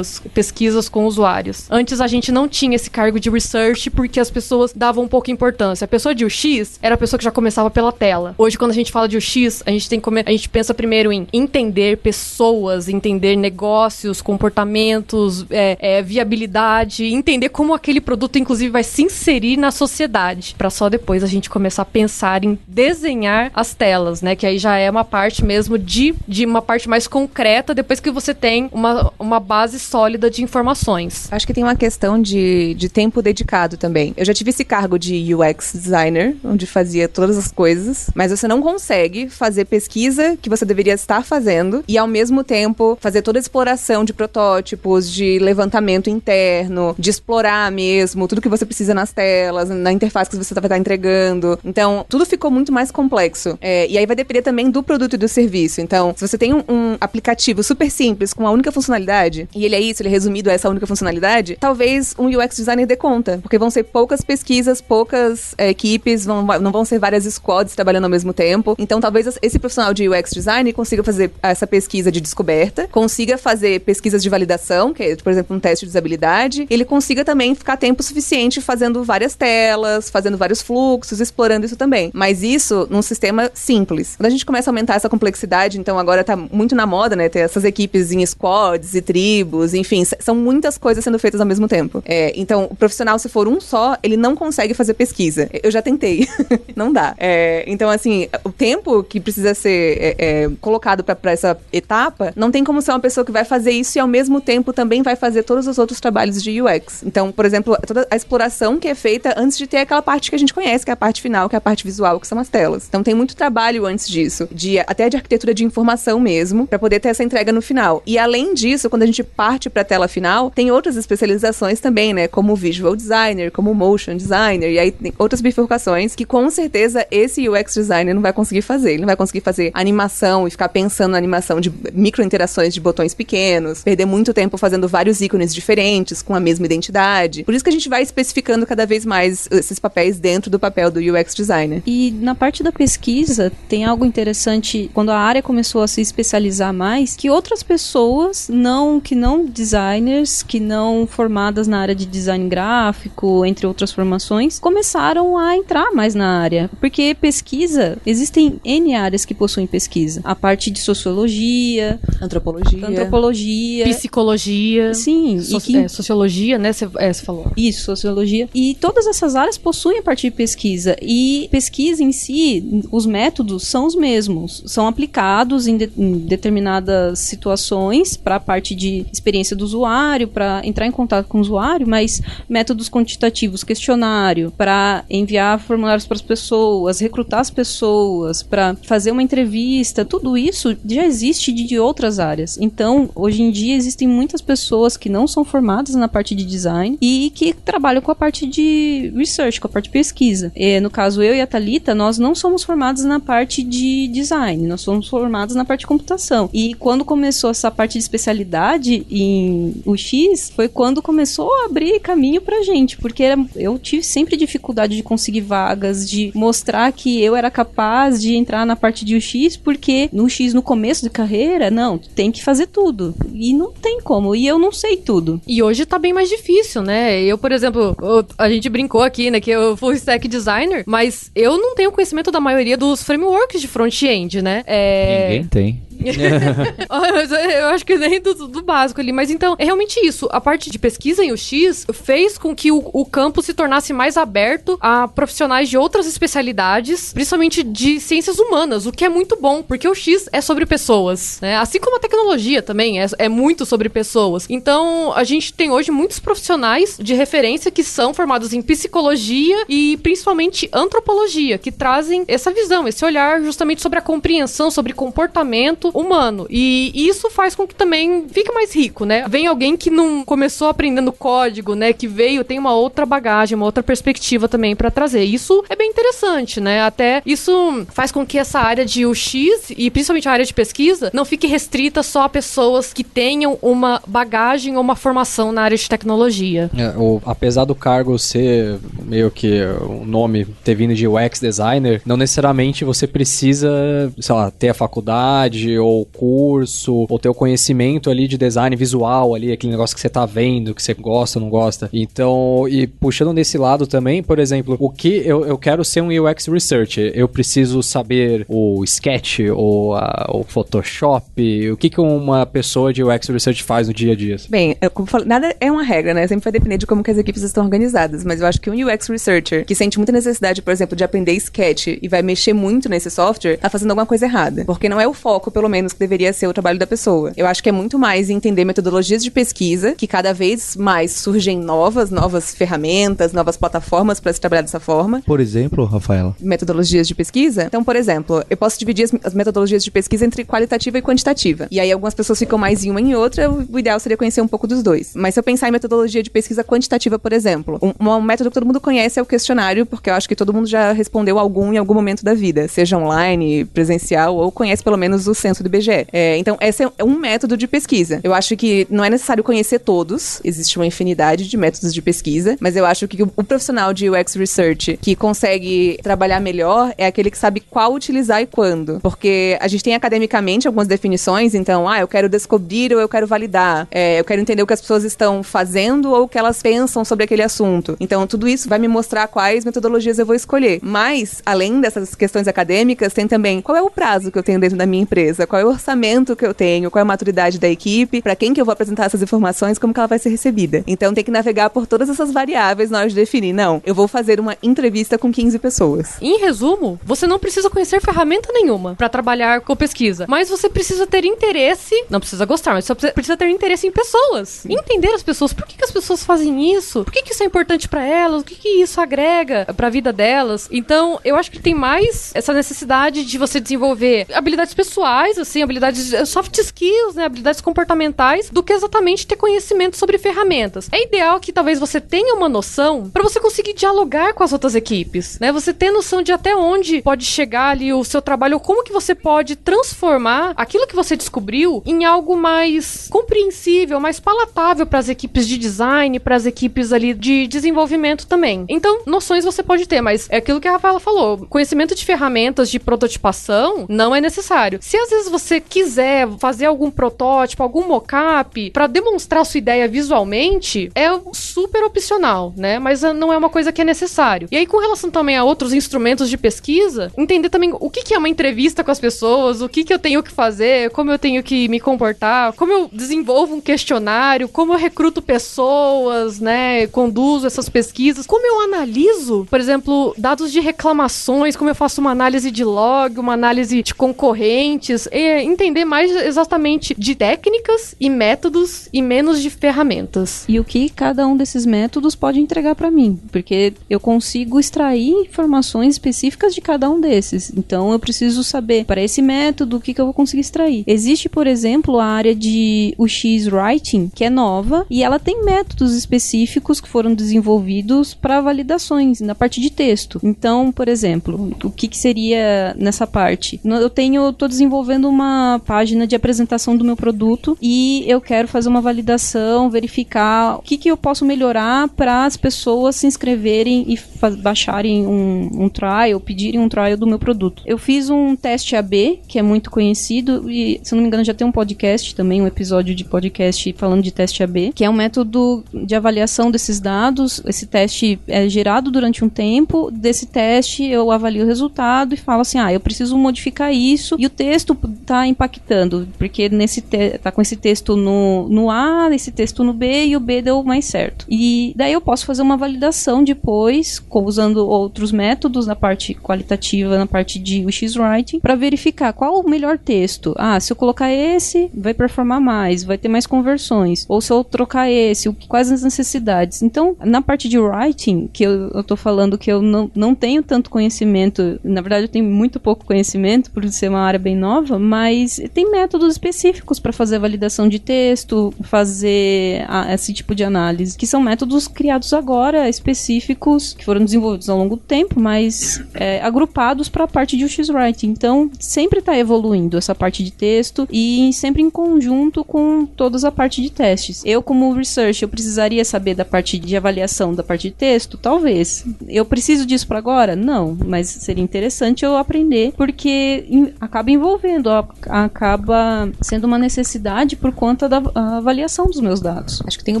[0.32, 1.66] pesquisas com usuários.
[1.70, 5.84] Antes a gente não tinha esse cargo de research porque as pessoas davam pouca importância.
[5.84, 8.34] A pessoa de UX era a pessoa que já começava pela tela.
[8.38, 11.26] Hoje quando a gente fala de UX, a gente tem a gente pensa primeiro em
[11.32, 19.02] entender pessoas, entender negócios, comportamentos, é, é, viabilidade, entender como aquele produto inclusive vai se
[19.02, 24.22] inserir na sociedade, Pra só depois a gente começar a pensar em desenhar as telas,
[24.22, 24.36] né?
[24.36, 28.10] Que aí já é uma parte mesmo de, de uma parte mais concreta depois que
[28.10, 31.28] você tem uma, uma base sólida de informações.
[31.30, 34.12] Acho que tem uma questão de, de tempo dedicado também.
[34.16, 38.46] Eu já tive esse cargo de UX designer, onde fazia todas as coisas, mas você
[38.48, 43.38] não consegue fazer pesquisa que você deveria estar fazendo e ao mesmo tempo fazer toda
[43.38, 49.12] a exploração de protótipos, de levantamento interno, de explorar mesmo tudo que você precisa nas
[49.12, 51.58] telas, na interface que você vai estar entregando.
[51.64, 53.58] Então, tudo ficou muito mais complexo.
[53.60, 55.80] É, e aí vai depender também do produto e do serviço.
[55.80, 59.74] Então, se você tem um, um aplicativo super simples com uma única funcionalidade, e ele
[59.74, 63.38] é isso, ele é resumido a essa única funcionalidade, talvez um UX designer dê conta,
[63.42, 68.04] porque vão ser poucas pesquisas, poucas é, equipes, vão, não vão ser várias squads trabalhando
[68.04, 68.74] ao mesmo tempo.
[68.78, 73.80] Então, talvez esse profissional de UX design consiga fazer essa pesquisa de descoberta, consiga fazer
[73.80, 77.76] pesquisas de validação, que é, por exemplo, um teste de usabilidade, ele consiga também ficar
[77.76, 82.10] tempo suficiente fazendo várias telas, fazendo vários fluxos, explorando isso também.
[82.14, 84.16] Mas isso num sistema simples.
[84.16, 87.28] Quando a gente começa a aumentar essa complexidade, então agora tá muito na moda, né?
[87.28, 89.00] Ter essas equipes em squads e
[89.36, 92.02] tribos, enfim, são muitas coisas sendo feitas ao mesmo tempo.
[92.06, 95.48] É, então, o profissional, se for um só, ele não consegue fazer pesquisa.
[95.62, 96.26] Eu já tentei.
[96.74, 97.14] não dá.
[97.18, 102.50] É, então, assim, o tempo que precisa ser é, é, colocado pra essa etapa, não
[102.50, 105.16] tem como ser uma pessoa que vai fazer isso e ao mesmo tempo também vai
[105.16, 107.02] fazer todos os outros trabalhos de UX.
[107.04, 110.36] Então, por exemplo, toda a exploração que é feita antes de ter aquela parte que
[110.36, 112.38] a gente conhece, que é a parte final, que é a parte visual, que são
[112.38, 112.86] as telas.
[112.88, 117.00] Então, tem muito trabalho antes disso, de até de arquitetura de informação mesmo, pra poder
[117.00, 118.02] ter essa entrega no final.
[118.06, 122.28] E além disso, quando a gente parte pra tela final, tem outras especializações também, né,
[122.28, 127.48] como visual designer, como motion designer, e aí tem outras bifurcações que com certeza esse
[127.48, 128.92] UX designer não vai conseguir fazer.
[128.92, 132.80] Ele não vai conseguir fazer animação e ficar pensando na animação de micro interações de
[132.80, 137.44] botões pequenos, perder muito tempo fazendo vários ícones diferentes com a mesma identidade.
[137.44, 140.90] Por isso que a gente vai especificando cada vez mais esses papéis dentro do papel
[140.90, 141.82] do UX designer.
[141.86, 146.72] E na parte da pesquisa, tem algo interessante quando a área começou a se especializar
[146.72, 152.48] mais, que outras pessoas não que não designers, que não formadas na área de design
[152.48, 159.24] gráfico, entre outras formações, começaram a entrar mais na área, porque pesquisa, existem N áreas
[159.24, 160.20] que possuem pesquisa.
[160.24, 162.86] A parte de sociologia, Antropologia.
[162.86, 166.72] antropologia, Psicologia, sim, so- e que é, sociologia, né?
[166.72, 167.50] Você é, você falou.
[167.56, 168.48] Isso, sociologia.
[168.54, 170.96] E todas essas áreas possuem a parte de pesquisa.
[171.00, 174.62] E pesquisa em si, os métodos são os mesmos.
[174.66, 180.60] São aplicados em, de- em determinadas situações para a parte de experiência do usuário, para
[180.64, 186.22] entrar em contato com o usuário, mas métodos quantitativos, questionário, para enviar formulários para as
[186.22, 192.18] pessoas, recrutar as pessoas, para fazer uma entrevista, tudo isso já existe de, de outras
[192.18, 192.58] áreas.
[192.60, 196.98] Então, hoje em dia existem muitas pessoas que não são formadas na parte de design
[197.00, 200.52] e que trabalham com a parte de research, com a parte de pesquisa.
[200.54, 204.66] E, no caso, eu e a Thalita, nós não somos formados na parte de design,
[204.66, 206.48] nós somos formados na parte de computação.
[206.52, 211.98] E quando começou essa parte de especialidade, dificuldade em UX foi quando começou a abrir
[212.00, 217.20] caminho pra gente, porque era, eu tive sempre dificuldade de conseguir vagas, de mostrar que
[217.22, 221.10] eu era capaz de entrar na parte de UX, porque no UX no começo de
[221.10, 223.14] carreira, não, tem que fazer tudo.
[223.34, 225.40] E não tem como, e eu não sei tudo.
[225.46, 227.20] E hoje tá bem mais difícil, né?
[227.22, 231.30] Eu, por exemplo, eu- a gente brincou aqui, né, que eu fui stack designer, mas
[231.34, 234.62] eu não tenho conhecimento da maioria dos frameworks de front-end, né?
[234.66, 235.28] É...
[235.28, 235.82] Ninguém tem.
[237.60, 239.12] eu acho que nem do, do básico ali.
[239.12, 240.28] Mas então, é realmente isso.
[240.30, 244.16] A parte de pesquisa em UX fez com que o, o campo se tornasse mais
[244.16, 249.62] aberto a profissionais de outras especialidades, principalmente de ciências humanas, o que é muito bom,
[249.62, 251.56] porque o X é sobre pessoas, né?
[251.56, 254.46] Assim como a tecnologia também é, é muito sobre pessoas.
[254.48, 259.96] Então, a gente tem hoje muitos profissionais de referência que são formados em psicologia e
[259.98, 266.46] principalmente antropologia, que trazem essa visão, esse olhar justamente sobre a compreensão, sobre comportamento humano.
[266.50, 269.24] E isso faz com que também fique mais rico, né?
[269.28, 271.92] Vem alguém que não começou aprendendo código, né?
[271.92, 275.24] Que veio, tem uma outra bagagem, uma outra perspectiva também pra trazer.
[275.24, 276.82] Isso é bem interessante, né?
[276.82, 281.10] Até isso faz com que essa área de UX e principalmente a área de pesquisa
[281.12, 285.76] não fique restrita só a pessoas que tenham uma bagagem ou uma formação na área
[285.76, 286.70] de tecnologia.
[286.76, 292.00] É, o- apesar do cargo ser meio que o nome ter vindo de UX designer,
[292.04, 298.10] não necessariamente você precisa, sei lá, ter a faculdade ou curso ou ter o conhecimento
[298.10, 301.44] ali de design visual ali, aquele negócio que você tá vendo, que você gosta ou
[301.44, 301.88] não gosta.
[301.92, 306.08] Então, e puxando nesse lado também, por exemplo, o que eu, eu quero ser um
[306.08, 312.44] UX researcher, eu preciso saber o Sketch ou a- o Photoshop, o que que uma
[312.46, 314.36] pessoa de UX research faz no dia a dia?
[314.48, 316.26] Bem, eu, como falei, nada é uma regra, né?
[316.26, 318.24] Sempre vai depender de como que as equipes estão organizadas.
[318.24, 321.32] Mas eu acho que um UX researcher que sente muita necessidade, por exemplo, de aprender
[321.32, 324.64] Sketch e vai mexer muito nesse software, tá fazendo alguma coisa errada.
[324.64, 327.32] Porque não é o foco, pelo menos, que deveria ser o trabalho da pessoa.
[327.36, 331.58] Eu acho que é muito mais entender metodologias de pesquisa, que cada vez mais surgem
[331.58, 336.34] novas, novas ferramentas, novas plataformas para se trabalhar dessa forma Por exemplo, Rafaela.
[336.40, 337.64] metodologias de pesquisa.
[337.64, 341.68] Então, por exemplo, eu posso dividir as, as metodologias de pesquisa entre qualitativa e quantitativa.
[341.70, 344.48] E aí algumas pessoas ficam mais em uma em outra, o ideal seria conhecer um
[344.48, 345.12] pouco dos dois.
[345.14, 348.54] Mas se eu pensar em metodologia de pesquisa quantitativa, por exemplo, um, um método que
[348.54, 351.72] todo mundo conhece é o questionário, porque eu acho que todo mundo já respondeu algum
[351.72, 356.06] em algum momento da vida, seja online, presencial ou conhece pelo menos o do IBGE.
[356.12, 358.20] É, então, esse é um método de pesquisa.
[358.22, 362.56] Eu acho que não é necessário conhecer todos, existe uma infinidade de métodos de pesquisa,
[362.60, 367.06] mas eu acho que o, o profissional de UX Research que consegue trabalhar melhor é
[367.06, 369.00] aquele que sabe qual utilizar e quando.
[369.00, 373.26] Porque a gente tem academicamente algumas definições, então, ah, eu quero descobrir ou eu quero
[373.26, 376.62] validar, é, eu quero entender o que as pessoas estão fazendo ou o que elas
[376.62, 377.96] pensam sobre aquele assunto.
[378.00, 380.80] Então, tudo isso vai me mostrar quais metodologias eu vou escolher.
[380.82, 384.76] Mas, além dessas questões acadêmicas, tem também qual é o prazo que eu tenho dentro
[384.76, 387.68] da minha empresa, qual é o orçamento que eu tenho, qual é a maturidade da
[387.68, 390.82] equipe, para quem que eu vou apresentar essas informações, como que ela vai ser recebida.
[390.86, 393.52] Então, tem que navegar por todas essas variáveis na hora de definir.
[393.52, 396.16] Não, eu vou fazer uma entrevista com 15 pessoas.
[396.20, 401.06] Em resumo, você não precisa conhecer ferramenta nenhuma pra trabalhar com pesquisa, mas você precisa
[401.06, 404.64] ter interesse, não precisa gostar, mas só precisa- ter interesse em pessoas.
[404.66, 407.04] Entender as pessoas, por que, que as pessoas fazem isso?
[407.04, 408.42] Por que, que isso é importante pra elas?
[408.42, 410.68] O que, que isso agrega pra vida delas?
[410.70, 416.12] Então, eu acho que tem mais essa necessidade de você desenvolver habilidades pessoais, assim, habilidades
[416.12, 420.88] eh, soft skills, né, habilidades comportamentais, do que exatamente ter conhecimento sobre ferramentas.
[420.92, 424.74] É ideal que talvez você tenha uma noção pra você conseguir dialogar com as outras
[424.74, 425.52] equipes, né?
[425.52, 428.92] Você ter noção de até onde pode chegar ali o seu trabalho, ou como que
[428.92, 435.08] você pode transformar aquilo que você descobriu em algo mais compreensível, mais palatável para as
[435.08, 438.64] equipes de design, para as equipes ali de desenvolvimento também.
[438.68, 442.70] Então, noções você pode ter, mas é aquilo que a Rafaela falou, conhecimento de ferramentas
[442.70, 444.78] de prototipação não é necessário.
[444.82, 451.08] Se vezes você quiser fazer algum protótipo, algum mockup para demonstrar sua ideia visualmente, é
[451.32, 452.78] super opcional, né?
[452.78, 454.48] Mas ah, não é uma coisa que é necessário.
[454.50, 458.18] E aí com relação também a outros instrumentos de pesquisa, entender também o que é
[458.18, 461.68] uma entrevista com as pessoas, o que eu tenho que fazer, como eu tenho que
[461.68, 466.86] me comportar, como eu desenvolvo um questionário, como eu recruto pessoas, né?
[466.88, 472.10] Conduzo essas pesquisas, como eu analiso, por exemplo, dados de reclamações, como eu faço uma
[472.10, 478.88] análise de log, uma análise de concorrentes, e entender mais exatamente de técnicas e métodos
[478.92, 480.44] e menos de ferramentas.
[480.48, 485.12] E o que cada um desses métodos pode entregar para mim, porque eu consigo extrair
[485.12, 487.52] informações específicas de cada um desses.
[487.56, 490.84] Então eu preciso saber para esse método o que, que eu vou conseguir extrair.
[490.86, 495.94] Existe, por exemplo, a área de UX Writing, que é nova e ela tem métodos
[495.94, 500.20] específicos que foram desenvolvidos para validações na parte de texto.
[500.22, 503.60] Então, por exemplo, o que, que seria nessa parte?
[503.64, 508.48] Eu tenho, tô desenvolvendo desenvolvendo uma página de apresentação do meu produto e eu quero
[508.48, 513.86] fazer uma validação, verificar o que, que eu posso melhorar para as pessoas se inscreverem
[513.88, 513.98] e
[514.36, 517.62] baixarem um, um trial, pedirem um trial do meu produto.
[517.66, 521.34] Eu fiz um teste AB, que é muito conhecido, e se não me engano já
[521.34, 524.94] tem um podcast também, um episódio de podcast falando de teste AB, que é um
[524.94, 527.42] método de avaliação desses dados.
[527.46, 532.42] Esse teste é gerado durante um tempo, desse teste eu avalio o resultado e falo
[532.42, 536.82] assim: ah, eu preciso modificar isso, e o texto está impactando, porque nesse
[537.22, 540.62] tá com esse texto no, no A, esse texto no B, e o B deu
[540.62, 541.26] mais certo.
[541.28, 547.06] E daí eu posso fazer uma validação depois, usando outros métodos na parte qualitativa, na
[547.06, 550.34] parte de UX Writing, para verificar qual o melhor texto.
[550.36, 554.04] Ah, se eu colocar esse, vai performar mais, vai ter mais conversões.
[554.08, 556.62] Ou se eu trocar esse, quais as necessidades.
[556.62, 560.42] Então, na parte de writing, que eu, eu tô falando que eu não, não tenho
[560.42, 564.75] tanto conhecimento, na verdade eu tenho muito pouco conhecimento, por ser uma área bem nova,
[564.78, 570.96] mas tem métodos específicos para fazer validação de texto, fazer a, esse tipo de análise,
[570.96, 576.20] que são métodos criados agora, específicos, que foram desenvolvidos ao longo do tempo, mas é,
[576.22, 578.08] agrupados para a parte de UX Writing.
[578.08, 583.32] Então, sempre está evoluindo essa parte de texto e sempre em conjunto com toda a
[583.32, 584.22] parte de testes.
[584.24, 588.18] Eu, como research, eu precisaria saber da parte de avaliação da parte de texto?
[588.18, 588.84] Talvez.
[589.08, 590.36] Eu preciso disso para agora?
[590.36, 594.65] Não, mas seria interessante eu aprender, porque acaba envolvendo,
[595.08, 599.62] acaba sendo uma necessidade por conta da avaliação dos meus dados.
[599.66, 600.00] Acho que tem um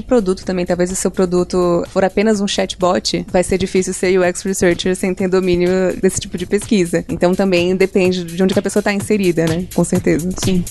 [0.00, 4.42] produto também, talvez o seu produto for apenas um chatbot, vai ser difícil ser UX
[4.42, 5.68] researcher sem ter domínio
[6.00, 7.04] desse tipo de pesquisa.
[7.08, 9.66] Então também depende de onde a pessoa está inserida, né?
[9.74, 10.30] Com certeza.
[10.44, 10.64] Sim.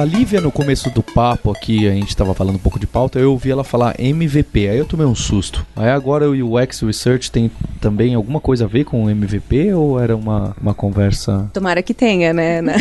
[0.00, 3.18] A Lívia, no começo do papo aqui, a gente tava falando um pouco de pauta,
[3.18, 5.66] eu ouvi ela falar MVP, aí eu tomei um susto.
[5.76, 7.50] Aí agora o UX Research tem
[7.82, 11.50] também alguma coisa a ver com o MVP ou era uma, uma conversa?
[11.52, 12.62] Tomara que tenha, né?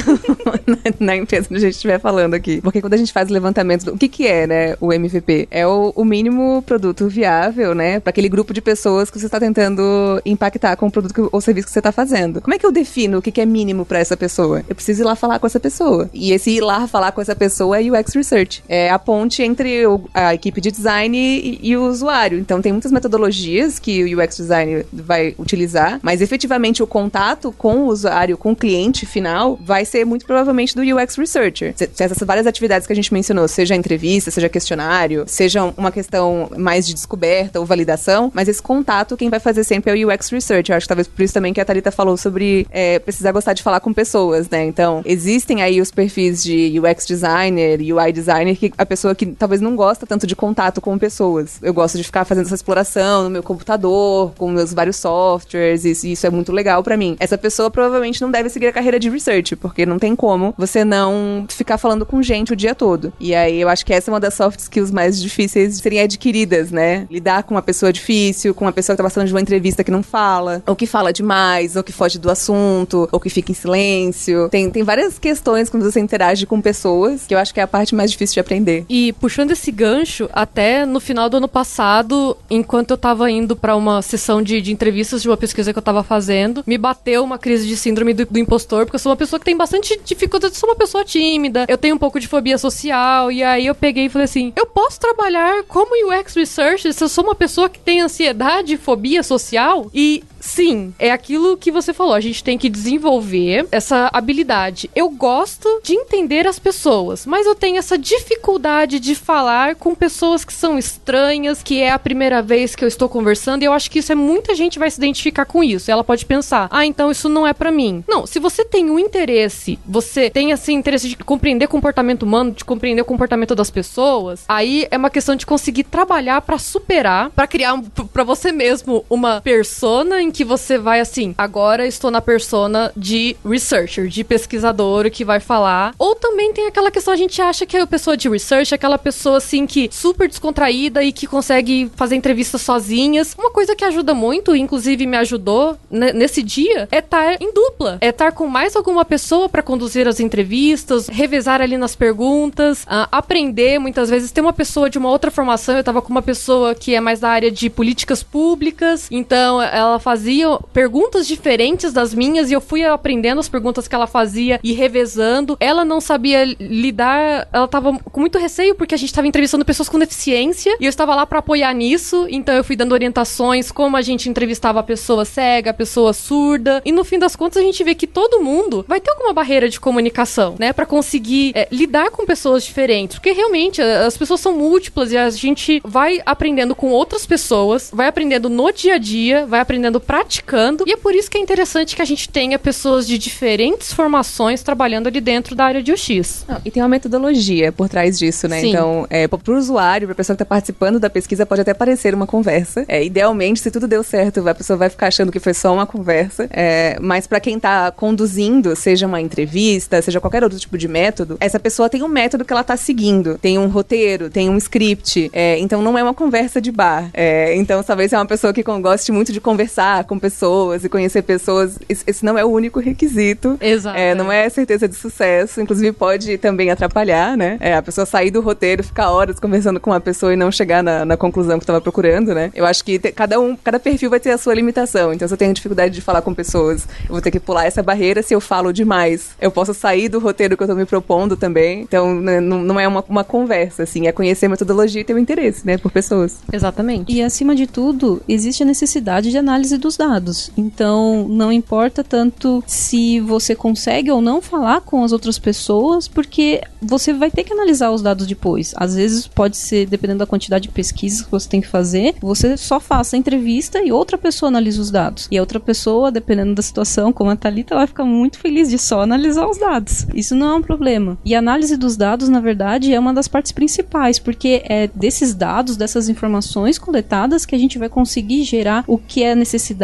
[0.70, 2.62] Na, na empresa que a gente estiver falando aqui.
[2.62, 5.48] Porque quando a gente faz o levantamento do o que, que é, né, o MVP?
[5.50, 8.00] É o, o mínimo produto viável, né?
[8.00, 11.42] Para aquele grupo de pessoas que você está tentando impactar com o produto que, ou
[11.42, 12.40] serviço que você está fazendo.
[12.40, 14.64] Como é que eu defino o que, que é mínimo para essa pessoa?
[14.70, 16.10] Eu preciso ir lá falar com essa pessoa.
[16.14, 18.64] E esse ir lá falar falar com essa pessoa é UX Research.
[18.68, 22.40] É a ponte entre o, a equipe de design e, e, o usuário.
[22.40, 27.80] Então tem muitas metodologias que o UX Design vai utilizar, mas efetivamente o contato com
[27.80, 31.74] o usuário, com o cliente final, vai ser muito provavelmente do UX Researcher.
[31.76, 36.50] Se, essas várias atividades que a gente mencionou, seja entrevista, seja questionário, seja uma questão
[36.58, 40.30] mais de descoberta ou validação, mas esse contato quem vai fazer sempre é o UX
[40.30, 40.76] Researcher.
[40.76, 43.64] Acho que talvez por isso também que a Thalita falou sobre é, precisar gostar de
[43.64, 44.66] falar com pessoas, né?
[44.66, 49.26] Então, existem aí os perfis de UX UX designer, UI designer, que a pessoa que
[49.26, 51.60] talvez não gosta tanto de contato com pessoas.
[51.62, 56.12] Eu gosto de ficar fazendo essa exploração no meu computador, com meus vários softwares, e
[56.12, 57.16] isso é muito legal para mim.
[57.20, 60.84] Essa pessoa provavelmente não deve seguir a carreira de research, porque não tem como você
[60.84, 63.14] não ficar falando com gente o dia todo.
[63.20, 66.02] E aí eu acho que essa é uma das soft skills mais difíceis de serem
[66.02, 67.08] adquiridas, né?
[67.10, 69.92] Lidar com uma pessoa difícil, com uma pessoa que tá passando de uma entrevista que
[69.92, 73.56] não fala, ou que fala demais, ou que foge do assunto, ou que fica em
[73.56, 74.50] silêncio.
[74.50, 77.64] Tem, tem várias questões quando você interage com pessoas pessoas, que eu acho que é
[77.64, 78.86] a parte mais difícil de aprender.
[78.88, 83.76] E puxando esse gancho, até no final do ano passado, enquanto eu tava indo para
[83.76, 87.38] uma sessão de, de, entrevistas de uma pesquisa que eu tava fazendo, me bateu uma
[87.38, 90.54] crise de síndrome do, do, impostor, porque eu sou uma pessoa que tem bastante dificuldade,
[90.54, 93.76] eu sou uma pessoa tímida, eu tenho um pouco de fobia social, e aí eu
[93.76, 97.70] peguei e falei assim: eu posso trabalhar como UX Researcher se eu sou uma pessoa
[97.70, 99.90] que tem ansiedade e fobia social?
[99.94, 102.14] E Sim, é aquilo que você falou.
[102.14, 104.90] A gente tem que desenvolver essa habilidade.
[104.96, 110.46] Eu gosto de entender as pessoas, mas eu tenho essa dificuldade de falar com pessoas
[110.46, 113.64] que são estranhas, que é a primeira vez que eu estou conversando.
[113.64, 115.92] E eu acho que isso é muita gente vai se identificar com isso.
[115.92, 118.04] Ela pode pensar: ah, então isso não é para mim.
[118.08, 122.64] Não, se você tem um interesse, você tem esse interesse de compreender comportamento humano, de
[122.64, 127.48] compreender o comportamento das pessoas, aí é uma questão de conseguir trabalhar para superar, para
[127.48, 127.80] criar
[128.14, 133.36] para você mesmo uma persona em que você vai assim, agora estou na persona de
[133.44, 135.94] researcher, de pesquisador que vai falar.
[135.98, 138.98] Ou também tem aquela questão, a gente acha que a pessoa de research é aquela
[138.98, 143.36] pessoa assim que super descontraída e que consegue fazer entrevistas sozinhas.
[143.38, 147.98] Uma coisa que ajuda muito, inclusive me ajudou nesse dia, é estar em dupla.
[148.02, 153.08] É estar com mais alguma pessoa para conduzir as entrevistas, revezar ali nas perguntas, uh,
[153.12, 154.32] aprender muitas vezes.
[154.32, 157.20] Tem uma pessoa de uma outra formação, eu tava com uma pessoa que é mais
[157.20, 162.60] da área de políticas públicas, então ela faz fazia perguntas diferentes das minhas e eu
[162.60, 165.56] fui aprendendo as perguntas que ela fazia e revezando.
[165.62, 169.88] Ela não sabia lidar, ela tava com muito receio porque a gente tava entrevistando pessoas
[169.88, 173.96] com deficiência e eu estava lá para apoiar nisso, então eu fui dando orientações como
[173.96, 176.82] a gente entrevistava a pessoa cega, a pessoa surda.
[176.84, 179.70] E no fim das contas a gente vê que todo mundo vai ter alguma barreira
[179.70, 184.54] de comunicação, né, para conseguir é, lidar com pessoas diferentes, porque realmente as pessoas são
[184.54, 189.46] múltiplas e a gente vai aprendendo com outras pessoas, vai aprendendo no dia a dia,
[189.46, 193.06] vai aprendendo praticando, e é por isso que é interessante que a gente tenha pessoas
[193.06, 196.46] de diferentes formações trabalhando ali dentro da área de UX.
[196.48, 198.60] Não, e tem uma metodologia por trás disso, né?
[198.60, 198.70] Sim.
[198.70, 202.26] Então, é, pro usuário, pra pessoa que tá participando da pesquisa, pode até parecer uma
[202.26, 202.86] conversa.
[202.88, 205.86] É, idealmente, se tudo deu certo, a pessoa vai ficar achando que foi só uma
[205.86, 206.50] conversa.
[206.50, 211.38] É, mas para quem tá conduzindo, seja uma entrevista, seja qualquer outro tipo de método,
[211.40, 213.38] essa pessoa tem um método que ela tá seguindo.
[213.38, 215.30] Tem um roteiro, tem um script.
[215.32, 217.12] É, então, não é uma conversa de bar.
[217.14, 221.22] É, então, talvez é uma pessoa que goste muito de conversar com pessoas e conhecer
[221.22, 221.78] pessoas.
[221.88, 223.58] Esse, não é o único requisito.
[223.62, 223.98] Exato.
[223.98, 225.62] É, não é certeza de sucesso.
[225.62, 227.58] Inclusive, pode também atrapalhar, né?
[227.60, 230.84] É, a pessoa sair do roteiro, ficar horas conversando com uma pessoa e não chegar
[230.84, 232.52] na, na conclusão que estava procurando, né?
[232.54, 235.14] Eu acho que te- cada um, cada perfil vai ter a sua limitação.
[235.14, 237.82] Então, se eu tenho dificuldade de falar com pessoas, eu vou ter que pular essa
[237.84, 238.22] barreira.
[238.22, 241.82] Se eu falo demais, eu posso sair do roteiro que eu tô me propondo também.
[241.82, 245.14] Então, né, não, não é uma, uma conversa, assim, é conhecer a metodologia e ter
[245.14, 246.38] o interesse, né, por pessoas.
[246.52, 247.12] Exatamente.
[247.14, 250.52] E acima de tudo, existe a necessidade de análise dos dados.
[250.56, 256.62] Então, não importa tanto se você consegue ou não falar com as outras pessoas, porque
[256.80, 258.74] você vai ter que analisar os dados depois.
[258.78, 262.56] Às vezes pode ser, dependendo da quantidade de pesquisas que você tem que fazer, você
[262.56, 265.28] só faça a entrevista e outra pessoa analisa os dados.
[265.32, 268.70] E a outra pessoa, dependendo da situação, como a Thalita, ela vai ficar muito feliz
[268.70, 270.06] de só analisar os dados.
[270.14, 271.18] Isso não é um problema.
[271.26, 275.34] E a análise dos dados, na verdade, é uma das partes principais, porque é desses
[275.34, 279.79] dados, dessas informações coletadas que a gente vai conseguir gerar o que é necessidade,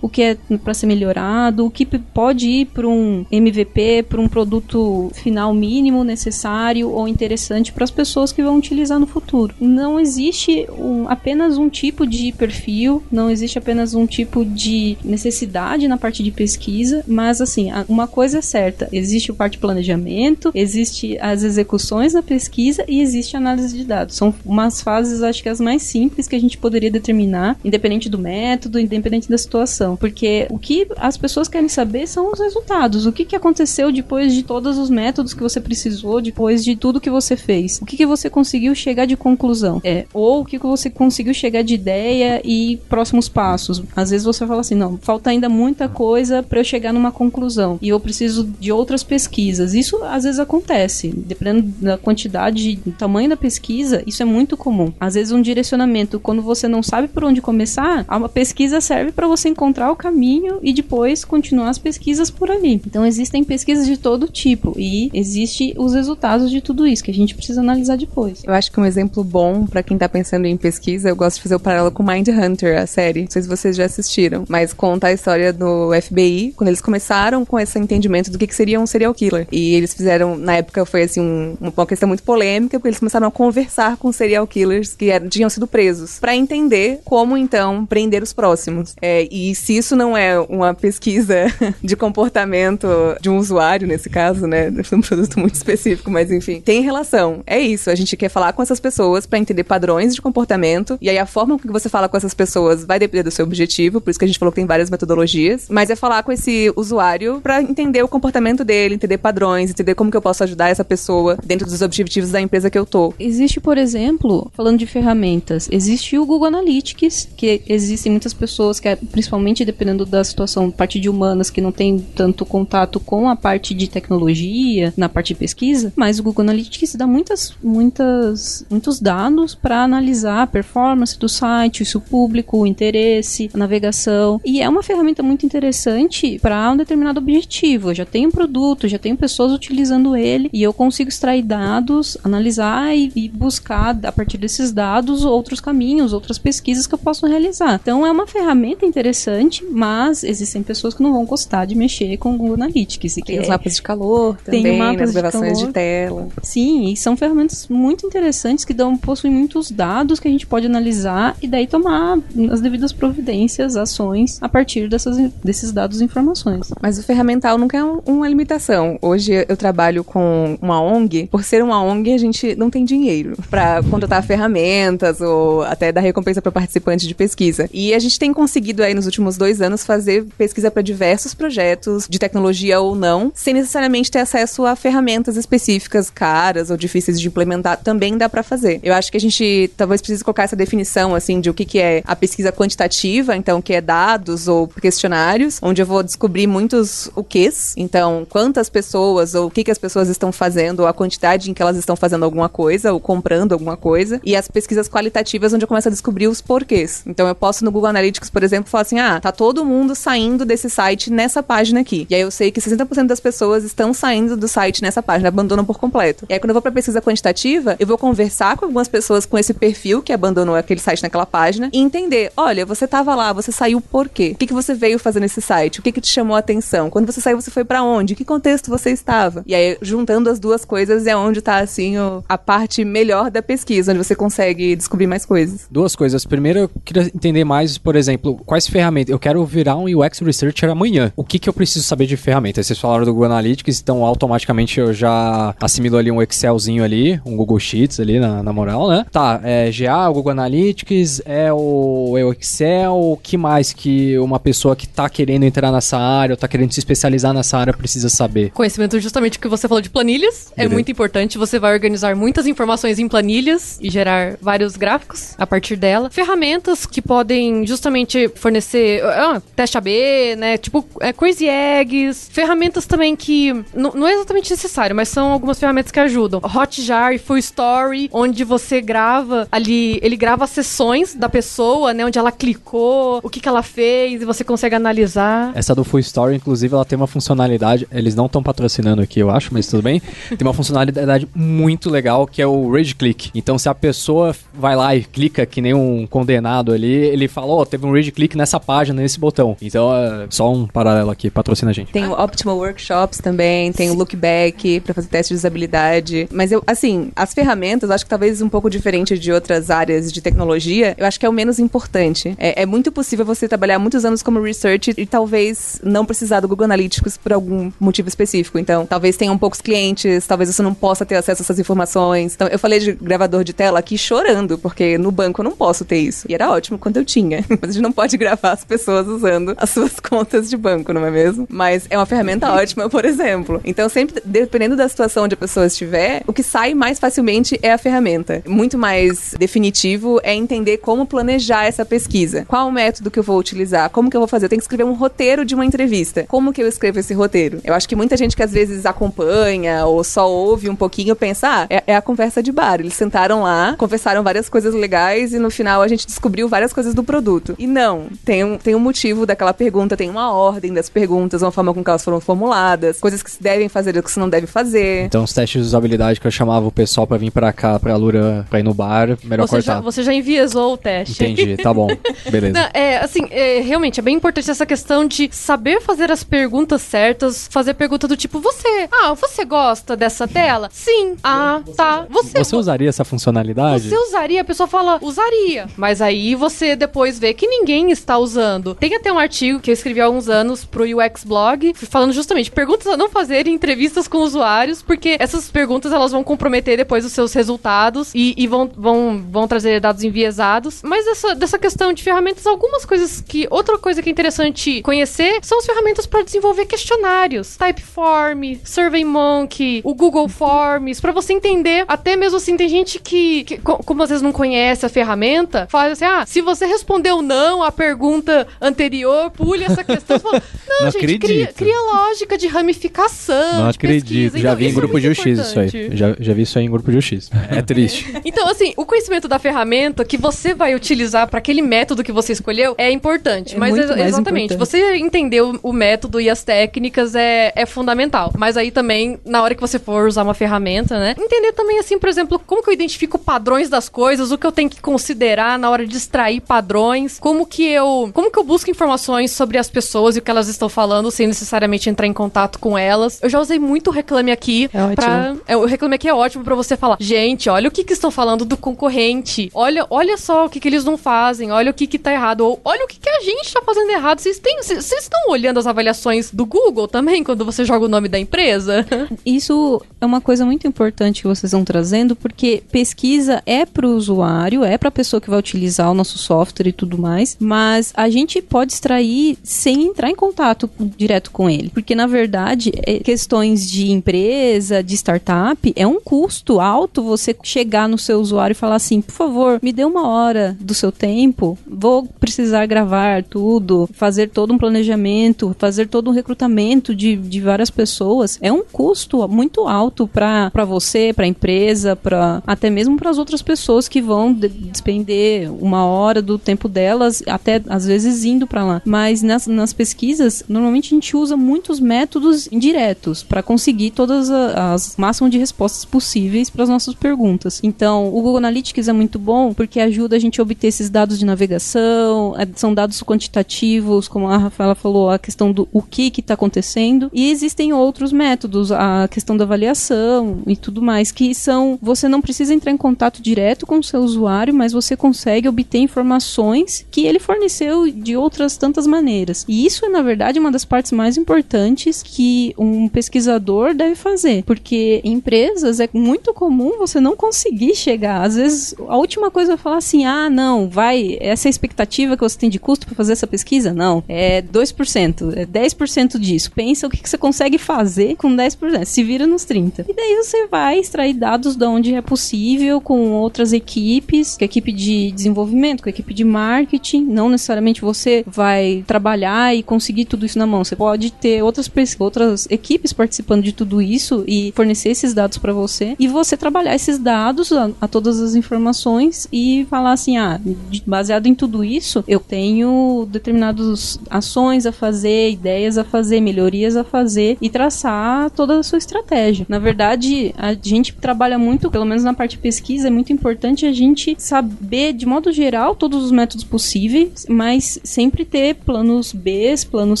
[0.00, 4.28] o que é para ser melhorado, o que pode ir para um MVP, para um
[4.28, 9.54] produto final mínimo necessário ou interessante para as pessoas que vão utilizar no futuro.
[9.60, 15.88] Não existe um- apenas um tipo de perfil, não existe apenas um tipo de necessidade
[15.88, 20.50] na parte de pesquisa, mas assim, uma coisa é certa, existe o parte de planejamento,
[20.54, 24.16] existe as execuções na pesquisa e existe a análise de dados.
[24.16, 28.18] São umas fases, acho que as mais simples que a gente poderia determinar, independente do
[28.18, 33.12] método, independente da situação, porque o que as pessoas querem saber são os resultados, o
[33.12, 37.10] que, que aconteceu depois de todos os métodos que você precisou, depois de tudo que
[37.10, 40.66] você fez, o que, que você conseguiu chegar de conclusão, é, ou o que, que
[40.66, 43.82] você conseguiu chegar de ideia e próximos passos.
[43.96, 47.78] Às vezes você fala assim, não, falta ainda muita coisa para eu chegar numa conclusão
[47.80, 49.74] e eu preciso de outras pesquisas.
[49.74, 54.92] Isso às vezes acontece, dependendo da quantidade, do tamanho da pesquisa, isso é muito comum.
[55.00, 59.26] Às vezes um direcionamento, quando você não sabe por onde começar, a pesquisa serve para
[59.26, 62.74] você encontrar o caminho e depois continuar as pesquisas por ali.
[62.86, 67.14] Então existem pesquisas de todo tipo e existe os resultados de tudo isso que a
[67.14, 68.42] gente precisa analisar depois.
[68.44, 71.42] Eu acho que um exemplo bom pra quem tá pensando em pesquisa, eu gosto de
[71.44, 73.22] fazer o paralelo com Mind Hunter, a série.
[73.22, 77.44] Não sei se vocês já assistiram, mas conta a história do FBI, quando eles começaram
[77.44, 79.46] com esse entendimento do que, que seria um serial killer.
[79.50, 83.26] E eles fizeram, na época foi assim, um- uma questão muito polêmica, porque eles começaram
[83.26, 88.22] a conversar com serial killers que eram- tinham sido presos, pra entender como então prender
[88.22, 88.91] os próximos.
[89.00, 91.46] É, e se isso não é uma pesquisa
[91.82, 92.86] de comportamento
[93.20, 97.42] de um usuário, nesse caso, né, de um produto muito específico, mas enfim, tem relação.
[97.46, 101.08] É isso, a gente quer falar com essas pessoas pra entender padrões de comportamento, e
[101.08, 104.00] aí a forma com que você fala com essas pessoas vai depender do seu objetivo,
[104.00, 106.72] por isso que a gente falou que tem várias metodologias, mas é falar com esse
[106.76, 110.84] usuário pra entender o comportamento dele, entender padrões, entender como que eu posso ajudar essa
[110.84, 113.14] pessoa dentro dos objetivos da empresa que eu tô.
[113.18, 118.96] Existe, por exemplo, falando de ferramentas, existe o Google Analytics, que existem muitas pessoas que,
[119.06, 123.72] principalmente dependendo da situação, parte de humanas que não tem tanto contato com a parte
[123.72, 129.54] de tecnologia, na parte de pesquisa, mas o Google Analytics dá muitas, muitas, muitos dados
[129.54, 134.82] para analisar a performance do site, o público, o interesse, a navegação, e é uma
[134.82, 137.90] ferramenta muito interessante para um determinado objetivo.
[137.90, 142.16] Eu já tenho um produto, já tenho pessoas utilizando ele e eu consigo extrair dados,
[142.24, 147.26] analisar e, e buscar a partir desses dados outros caminhos, outras pesquisas que eu posso
[147.26, 147.78] realizar.
[147.80, 152.34] Então é uma ferramenta interessante, mas existem pessoas que não vão gostar de mexer com
[152.34, 153.16] o Google Analytics.
[153.16, 155.64] E que Tem os é- mapas de calor Tem também, mapas nas de gravações de,
[155.64, 155.72] calor.
[155.72, 156.28] tela.
[156.42, 160.66] Sim, e são ferramentas muito interessantes que dão, possuem muitos dados que a gente pode
[160.66, 162.18] analisar e daí tomar
[162.50, 166.68] as devidas providências, ações a partir dessas, desses dados e informações.
[166.80, 168.98] Mas o ferramental nunca é um- uma limitação.
[169.02, 171.28] Hoje eu trabalho com uma ONG.
[171.30, 176.00] Por ser uma ONG, a gente não tem dinheiro pra contratar ferramentas ou até dar
[176.00, 177.68] recompensa para participante de pesquisa.
[177.72, 181.34] E a gente tem conseguido conseguido aí nos últimos dois anos fazer pesquisa para diversos
[181.34, 187.20] projetos de tecnologia ou não, sem necessariamente ter acesso a ferramentas específicas caras ou difíceis
[187.20, 187.78] de implementar.
[187.82, 188.78] Também dá para fazer.
[188.84, 191.80] Eu acho que a gente talvez precise colocar essa definição assim de o que, que
[191.80, 197.10] é a pesquisa quantitativa, então que é dados ou questionários, onde eu vou descobrir muitos
[197.16, 197.74] o quês.
[197.76, 201.54] Então, quantas pessoas ou o que, que as pessoas estão fazendo, ou a quantidade em
[201.54, 204.20] que elas estão fazendo alguma coisa ou comprando alguma coisa.
[204.24, 207.02] E as pesquisas qualitativas, onde eu começo a descobrir os porquês.
[207.06, 210.44] Então, eu posso no Google Analytics, por exemplo, falar assim: ah, tá todo mundo saindo
[210.44, 212.06] desse site nessa página aqui.
[212.08, 215.64] E aí eu sei que 60% das pessoas estão saindo do site nessa página, abandonam
[215.64, 216.26] por completo.
[216.28, 219.38] E aí, quando eu vou pra pesquisa quantitativa, eu vou conversar com algumas pessoas com
[219.38, 223.52] esse perfil que abandonou aquele site naquela página e entender: olha, você tava lá, você
[223.52, 224.32] saiu por quê?
[224.34, 225.80] O que, que você veio fazer nesse site?
[225.80, 226.90] O que, que te chamou a atenção?
[226.90, 228.14] Quando você saiu, você foi para onde?
[228.14, 229.42] Que contexto você estava?
[229.46, 231.94] E aí, juntando as duas coisas, é onde tá, assim,
[232.28, 235.66] a parte melhor da pesquisa, onde você consegue descobrir mais coisas.
[235.70, 236.24] Duas coisas.
[236.24, 239.10] Primeiro, eu queria entender mais, por exemplo, quais ferramentas.
[239.10, 241.12] Eu quero virar um UX Researcher amanhã.
[241.16, 242.66] O que, que eu preciso saber de ferramentas?
[242.66, 247.36] Vocês falaram do Google Analytics, então automaticamente eu já assimilo ali um Excelzinho ali, um
[247.36, 249.06] Google Sheets ali, na, na moral, né?
[249.10, 254.18] Tá, é GA, o Google Analytics, é o, é o Excel, o que mais que
[254.18, 257.72] uma pessoa que tá querendo entrar nessa área ou tá querendo se especializar nessa área
[257.72, 258.50] precisa saber?
[258.50, 260.52] Conhecimento justamente o que você falou de planilhas.
[260.52, 260.74] É Beleza.
[260.74, 261.38] muito importante.
[261.38, 266.10] Você vai organizar muitas informações em planilhas e gerar vários gráficos a partir dela.
[266.10, 270.56] Ferramentas que podem justamente fornecer ah, teste AB, né?
[270.56, 272.28] Tipo é, Crazy Eggs.
[272.30, 276.40] Ferramentas também que não é exatamente necessário, mas são algumas ferramentas que ajudam.
[276.42, 282.04] Hotjar, Full Story, onde você grava ali, ele grava sessões da pessoa, né?
[282.04, 285.52] Onde ela clicou, o que, que ela fez e você consegue analisar.
[285.54, 287.86] Essa do Full Story, inclusive, ela tem uma funcionalidade.
[287.90, 290.00] Eles não estão patrocinando aqui, eu acho, mas tudo bem.
[290.30, 293.30] Tem uma funcionalidade muito legal que é o Rage Click.
[293.34, 297.52] Então, se a pessoa vai lá e clica que nem um condenado ali, ele fala:
[297.52, 299.56] Ó, teve um Rage Click nessa página, nesse botão.
[299.60, 301.92] Então, é só um paralelo aqui, patrocina a gente.
[301.92, 306.28] Tem o Optimal Workshops também, tem o Lookback pra fazer teste de usabilidade.
[306.30, 310.20] Mas eu, assim, as ferramentas, acho que talvez um pouco diferente de outras áreas de
[310.20, 312.34] tecnologia, eu acho que é o menos importante.
[312.38, 316.48] É, é muito possível você trabalhar muitos anos como research e talvez não precisar do
[316.48, 318.58] Google Analytics por algum motivo específico.
[318.58, 322.34] Então, talvez tenham poucos clientes, talvez você não possa ter acesso a essas informações.
[322.34, 325.84] Então, eu falei de gravador de tela aqui chorando, porque no banco eu não posso
[325.84, 326.26] ter isso.
[326.28, 327.44] E era ótimo quando eu tinha.
[327.60, 331.04] Mas a gente não pode gravar as pessoas usando as suas contas de banco, não
[331.04, 331.46] é mesmo?
[331.50, 333.60] Mas é uma ferramenta ótima, por exemplo.
[333.64, 337.72] Então, sempre, dependendo da situação onde a pessoa estiver, o que sai mais facilmente é
[337.72, 338.42] a ferramenta.
[338.46, 342.44] Muito mais definitivo é entender como planejar essa pesquisa.
[342.46, 343.90] Qual o método que eu vou utilizar?
[343.90, 344.46] Como que eu vou fazer?
[344.46, 346.24] Eu tenho que escrever um roteiro de uma entrevista.
[346.28, 347.60] Como que eu escrevo esse roteiro?
[347.64, 351.48] Eu acho que muita gente que às vezes acompanha ou só ouve um pouquinho pensa,
[351.48, 352.80] ah, é, é a conversa de bar.
[352.80, 356.94] Eles sentaram lá, conversaram várias coisas legais e no final a gente descobriu várias coisas
[356.94, 357.54] do produto.
[357.58, 357.91] E não,
[358.24, 361.82] tem um, tem um motivo daquela pergunta, tem uma ordem das perguntas, uma forma com
[361.82, 364.46] que elas foram formuladas, coisas que se devem fazer e o que se não deve
[364.46, 365.04] fazer.
[365.04, 367.96] Então, os testes de usabilidade que eu chamava o pessoal pra vir pra cá, pra
[367.96, 369.84] Lura, pra ir no bar, melhor Você já, cortar.
[369.84, 371.22] você já enviesou o teste.
[371.24, 371.88] Entendi, tá bom.
[372.30, 372.52] Beleza.
[372.52, 376.82] Não, é, assim, é, realmente é bem importante essa questão de saber fazer as perguntas
[376.82, 380.68] certas, fazer pergunta do tipo, você, ah, você gosta dessa tela?
[380.72, 381.16] Sim.
[381.22, 382.06] Ah, tá.
[382.10, 383.88] Você, Você usaria essa funcionalidade?
[383.88, 384.40] você usaria?
[384.40, 385.66] A pessoa fala, usaria.
[385.76, 388.74] Mas aí você depois vê que ninguém está usando.
[388.74, 392.50] Tem até um artigo que eu escrevi há alguns anos pro UX Blog, falando justamente
[392.50, 397.04] perguntas a não fazer em entrevistas com usuários, porque essas perguntas elas vão comprometer depois
[397.04, 400.80] os seus resultados e, e vão, vão, vão trazer dados enviesados.
[400.82, 403.46] Mas essa, dessa questão de ferramentas, algumas coisas que.
[403.50, 407.56] Outra coisa que é interessante conhecer são as ferramentas para desenvolver questionários.
[407.56, 411.84] Typeform, SurveyMonkey, o Google Forms, para você entender.
[411.88, 415.66] Até mesmo assim, tem gente que, que co- como às vezes não conhece a ferramenta,
[415.70, 420.18] fala assim: ah, se você respondeu não pergunta anterior, pule essa questão.
[420.18, 421.54] Você fala, não, Não gente, cria, acredito.
[421.54, 423.62] cria lógica de ramificação.
[423.64, 424.04] Não de pesquisa.
[424.06, 424.38] acredito.
[424.38, 425.66] Já Então, vi em isso é grupo de muito UX isso aí.
[425.66, 425.96] importante.
[425.96, 427.30] Já, já vi isso aí em grupo de UX.
[427.50, 428.12] É triste.
[428.24, 432.32] Então, assim, o conhecimento da ferramenta que você vai utilizar para aquele método que você
[432.32, 433.54] escolheu é importante.
[433.56, 434.58] É mas ex- mais exatamente, importante.
[434.58, 438.32] você entender o, o método e as técnicas é, é fundamental.
[438.38, 441.14] Mas aí também, na hora que você for usar uma ferramenta, né?
[441.18, 444.52] Entender também, assim, por exemplo, como que eu identifico padrões das coisas, o que eu
[444.52, 448.10] tenho que considerar na hora de extrair padrões, como que eu.
[448.12, 451.26] Como que eu busco informações sobre as pessoas e o que elas estão falando sem
[451.26, 453.18] necessariamente entrar em contato com elas.
[453.22, 454.96] Eu já usei muito o Reclame Aqui É ótimo.
[454.96, 456.96] pra é, o Reclame Aqui é ótimo pra você falar.
[457.00, 459.50] Gente, olha o que, que estão falando do concorrente.
[459.54, 461.50] Olha, olha só o que, que eles não fazem.
[461.52, 462.42] Olha o que, que tá errado.
[462.42, 464.18] Ou olha o que, que a gente tá fazendo errado.
[464.20, 467.88] Vocês têm- Vocês vocês estão olhando as avaliações do Google também quando você joga o
[467.88, 468.86] nome da empresa?
[469.24, 473.94] Isso é uma coisa muito importante que vocês estão trazendo, porque pesquisa é para o
[473.96, 477.92] usuário, é para a pessoa que vai utilizar o nosso software e tudo mais, mas
[477.94, 481.68] a gente pode extrair sem entrar em contato direto com ele.
[481.68, 487.86] Porque, na verdade, é questões de empresa, de startup, é um custo alto você chegar
[487.90, 491.58] no seu usuário e falar assim: por favor, me dê uma hora do seu tempo,
[491.66, 497.68] vou precisar gravar tudo, fazer todo um planejamento, fazer todo um recrutamento de, de várias
[497.68, 498.38] pessoas.
[498.40, 503.18] É um custo muito alto para você, para a empresa, para até mesmo para as
[503.18, 508.46] outras pessoas que vão de, despender uma hora do tempo delas, até às vezes indo
[508.46, 508.82] para lá.
[508.84, 514.96] Mas nas, nas pesquisas, normalmente a gente usa muitos métodos indiretos para conseguir todas as,
[514.96, 517.60] máximas de respostas possíveis para as nossas perguntas.
[517.62, 521.18] Então, o Google Analytics é muito bom porque ajuda a gente a obter esses dados
[521.18, 526.12] de navegação, é, são dados quantitativos, como a Rafaela falou, a questão do o que
[526.16, 527.10] está acontecendo.
[527.12, 531.78] E existem outros métodos, a questão da avaliação e tudo mais, que são.
[531.82, 535.78] Você não precisa entrar em contato direto com o seu usuário, mas você consegue obter
[535.78, 539.44] informações que ele forneceu de outras tantas maneiras.
[539.48, 544.42] E isso é, na verdade, uma das partes mais importantes que um pesquisador deve fazer,
[544.44, 548.22] porque em empresas é muito comum você não conseguir chegar.
[548.22, 552.16] Às vezes, a última coisa é falar assim: ah, não, vai, essa é a expectativa
[552.16, 553.72] que você tem de custo para fazer essa pesquisa?
[553.72, 556.50] Não, é 2%, é 10% disso.
[556.50, 559.86] Pensa o que, que você consegue fazer com 10%, se vira nos 30%.
[559.88, 564.46] E daí você vai extrair dados de onde é possível com outras equipes, com a
[564.46, 567.04] equipe de desenvolvimento, com a equipe de marketing.
[567.12, 570.64] Não necessariamente você vai trabalhar e conseguir tudo isso na mão.
[570.64, 575.52] Você pode ter outras, outras equipes participando de tudo isso e fornecer esses dados para
[575.52, 580.40] você e você trabalhar esses dados a, a, todas as informações e falar assim, ah,
[580.86, 586.84] baseado em tudo isso, eu tenho determinadas ações a fazer, ideias a fazer, melhorias a
[586.84, 589.46] fazer e traçar toda a sua estratégia.
[589.48, 593.66] Na verdade, a gente trabalha muito, pelo menos na parte de pesquisa, é muito importante
[593.66, 599.54] a gente saber, de modo geral, todos os métodos possíveis, mas sempre ter planos B,
[599.70, 600.00] planos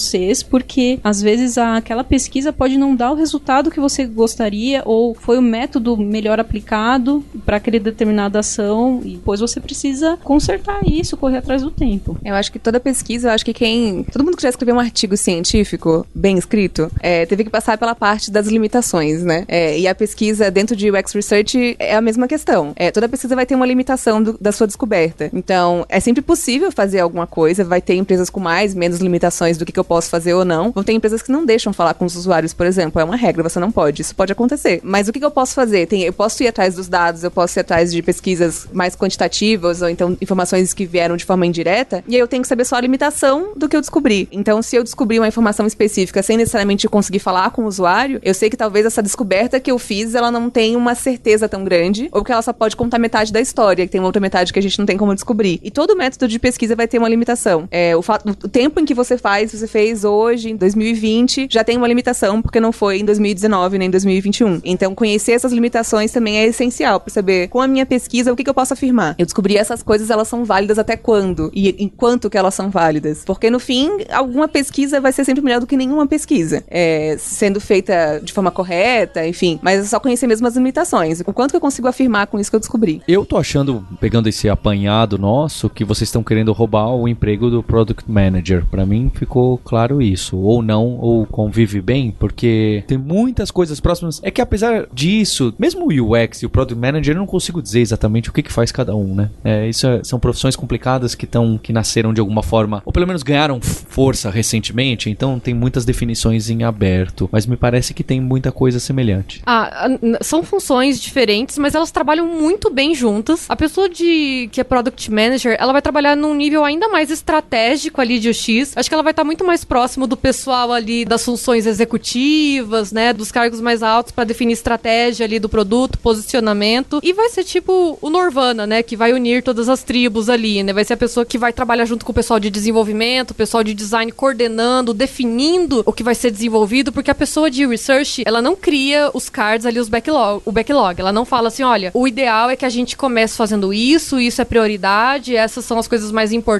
[0.00, 5.14] C, porque às vezes aquela pesquisa pode não dar o resultado que você gostaria ou
[5.14, 11.16] foi o método melhor aplicado para aquela determinada ação e depois você precisa consertar isso,
[11.16, 12.16] correr atrás do tempo.
[12.24, 14.04] Eu acho que toda pesquisa, eu acho que quem.
[14.04, 17.94] Todo mundo que já escreveu um artigo científico bem escrito é, teve que passar pela
[17.94, 19.44] parte das limitações, né?
[19.48, 22.72] É, e a pesquisa dentro de UX Research é a mesma questão.
[22.76, 25.30] É, toda pesquisa vai ter uma limitação do, da sua descoberta.
[25.32, 29.64] Então, é sempre possível fazer alguma coisa, vai ter empresas com mais, menos limitações do
[29.64, 30.70] que, que eu posso fazer ou não.
[30.72, 33.00] Vão ter empresas que não deixam falar com os usuários, por exemplo.
[33.00, 34.02] É uma regra, você não pode.
[34.02, 34.80] Isso pode acontecer.
[34.82, 35.86] Mas o que, que eu posso fazer?
[35.86, 39.82] Tem, eu posso ir atrás dos dados, eu posso ir atrás de pesquisas mais quantitativas,
[39.82, 42.76] ou então informações que vieram de forma indireta, e aí eu tenho que saber só
[42.76, 44.28] a limitação do que eu descobri.
[44.30, 48.34] Então, se eu descobrir uma informação específica sem necessariamente conseguir falar com o usuário, eu
[48.34, 52.08] sei que talvez essa descoberta que eu fiz, ela não tem uma certeza tão grande,
[52.12, 54.58] ou que ela só pode contar metade da história, que tem uma outra metade que
[54.58, 55.60] a gente não tem como descobrir.
[55.62, 57.68] E todo método de pesquisa vai ter uma limitação.
[57.70, 61.76] É, o, o tempo em que você faz, você fez hoje, em 2020, já tem
[61.76, 64.60] uma limitação, porque não foi em 2019 nem em 2021.
[64.64, 68.44] Então, conhecer essas limitações também é essencial para saber, com a minha pesquisa, o que,
[68.44, 69.14] que, eu posso afirmar.
[69.18, 71.50] Eu descobri essas coisas, elas são válidas até quando?
[71.54, 73.24] E enquanto que elas são válidas?
[73.24, 76.62] Porque, no fim, alguma pesquisa vai ser sempre melhor do que nenhuma pesquisa.
[76.68, 79.58] É, sendo feita de forma correta, enfim.
[79.62, 81.20] Mas é só conhecer mesmo as limitações.
[81.20, 83.02] O quanto que eu consigo afirmar com isso que eu descobri.
[83.06, 87.62] Eu tô achando, pegando esse apanhado nosso, que vocês estão querendo roubar o emprego do
[87.62, 88.64] Product Manager.
[88.66, 90.38] Para mim ficou claro isso.
[90.38, 94.20] Ou não, ou convive bem, porque tem muitas coisas próximas.
[94.22, 97.80] É que apesar disso, mesmo o UX e o Product Manager, eu não consigo dizer
[97.80, 99.30] exatamente o que, que faz cada um, né?
[99.44, 103.06] É, isso é, são profissões complicadas que, tão, que nasceram de alguma forma, ou pelo
[103.06, 108.20] menos ganharam força recentemente, então tem muitas definições em aberto, mas me parece que tem
[108.20, 109.42] muita coisa semelhante.
[109.46, 109.88] Ah,
[110.20, 113.46] são funções diferentes, mas elas trabalham muito bem juntas.
[113.48, 118.00] A pessoa de que é Product Manager, ela vai trabalhar num nível ainda mais estratégico
[118.00, 118.76] ali de UX.
[118.76, 123.12] Acho que ela vai estar muito mais próximo do pessoal ali das funções executivas, né,
[123.12, 127.00] dos cargos mais altos para definir estratégia ali do produto, posicionamento.
[127.02, 128.82] E vai ser tipo o Norvana, né?
[128.82, 130.72] Que vai unir todas as tribos ali, né?
[130.72, 133.64] Vai ser a pessoa que vai trabalhar junto com o pessoal de desenvolvimento, o pessoal
[133.64, 138.42] de design coordenando, definindo o que vai ser desenvolvido, porque a pessoa de research, ela
[138.42, 141.00] não cria os cards ali, os backlog, o backlog.
[141.00, 144.40] Ela não fala assim, olha, o ideal é que a gente comece fazendo isso, isso
[144.40, 146.51] é prioridade, essas são as coisas mais importantes.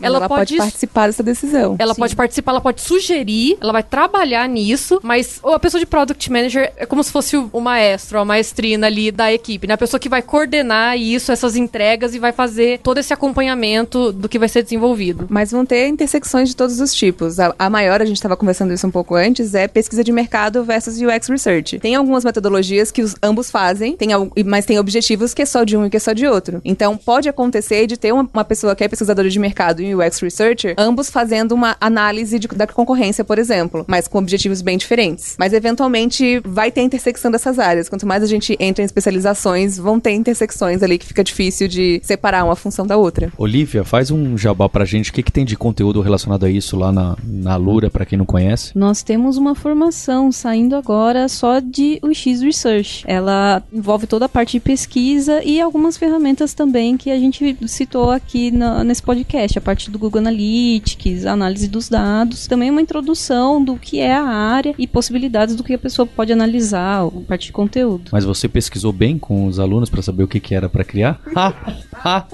[0.00, 1.76] Ela, ela pode, pode, participar dessa decisão.
[1.78, 2.00] Ela Sim.
[2.00, 6.72] pode participar, ela pode sugerir, ela vai trabalhar nisso, mas a pessoa de product manager
[6.76, 9.74] é como se fosse o maestro, a maestrina ali da equipe, né?
[9.74, 14.28] A pessoa que vai coordenar isso, essas entregas e vai fazer todo esse acompanhamento do
[14.28, 15.26] que vai ser desenvolvido.
[15.28, 17.38] Mas vão ter intersecções de todos os tipos.
[17.38, 20.64] A, a maior, a gente estava conversando isso um pouco antes, é pesquisa de mercado
[20.64, 21.78] versus UX Research.
[21.78, 24.08] Tem algumas metodologias que os ambos fazem, tem,
[24.44, 26.60] mas tem objetivos que é só de um e que é só de outro.
[26.64, 29.94] Então, pode acontecer de ter uma, uma pessoa que é pesquisadora pesquisador de mercado e
[29.94, 34.76] UX researcher, ambos fazendo uma análise de, da concorrência, por exemplo, mas com objetivos bem
[34.76, 35.36] diferentes.
[35.38, 37.88] Mas eventualmente vai ter intersecção dessas áreas.
[37.88, 42.00] Quanto mais a gente entra em especializações, vão ter intersecções ali que fica difícil de
[42.02, 43.32] separar uma função da outra.
[43.38, 45.10] Olivia, faz um jabá pra gente.
[45.10, 48.18] O que, que tem de conteúdo relacionado a isso lá na, na Lura, pra quem
[48.18, 48.72] não conhece?
[48.74, 53.04] Nós temos uma formação saindo agora só de UX Research.
[53.06, 58.10] Ela envolve toda a parte de pesquisa e algumas ferramentas também que a gente citou
[58.10, 63.62] aqui na, nesse podcast, a parte do Google Analytics, análise dos dados, também uma introdução
[63.62, 67.46] do que é a área e possibilidades do que a pessoa pode analisar, a parte
[67.46, 68.10] de conteúdo.
[68.12, 71.20] Mas você pesquisou bem com os alunos pra saber o que, que era pra criar?
[71.34, 71.52] Ha!
[71.92, 72.26] Ha!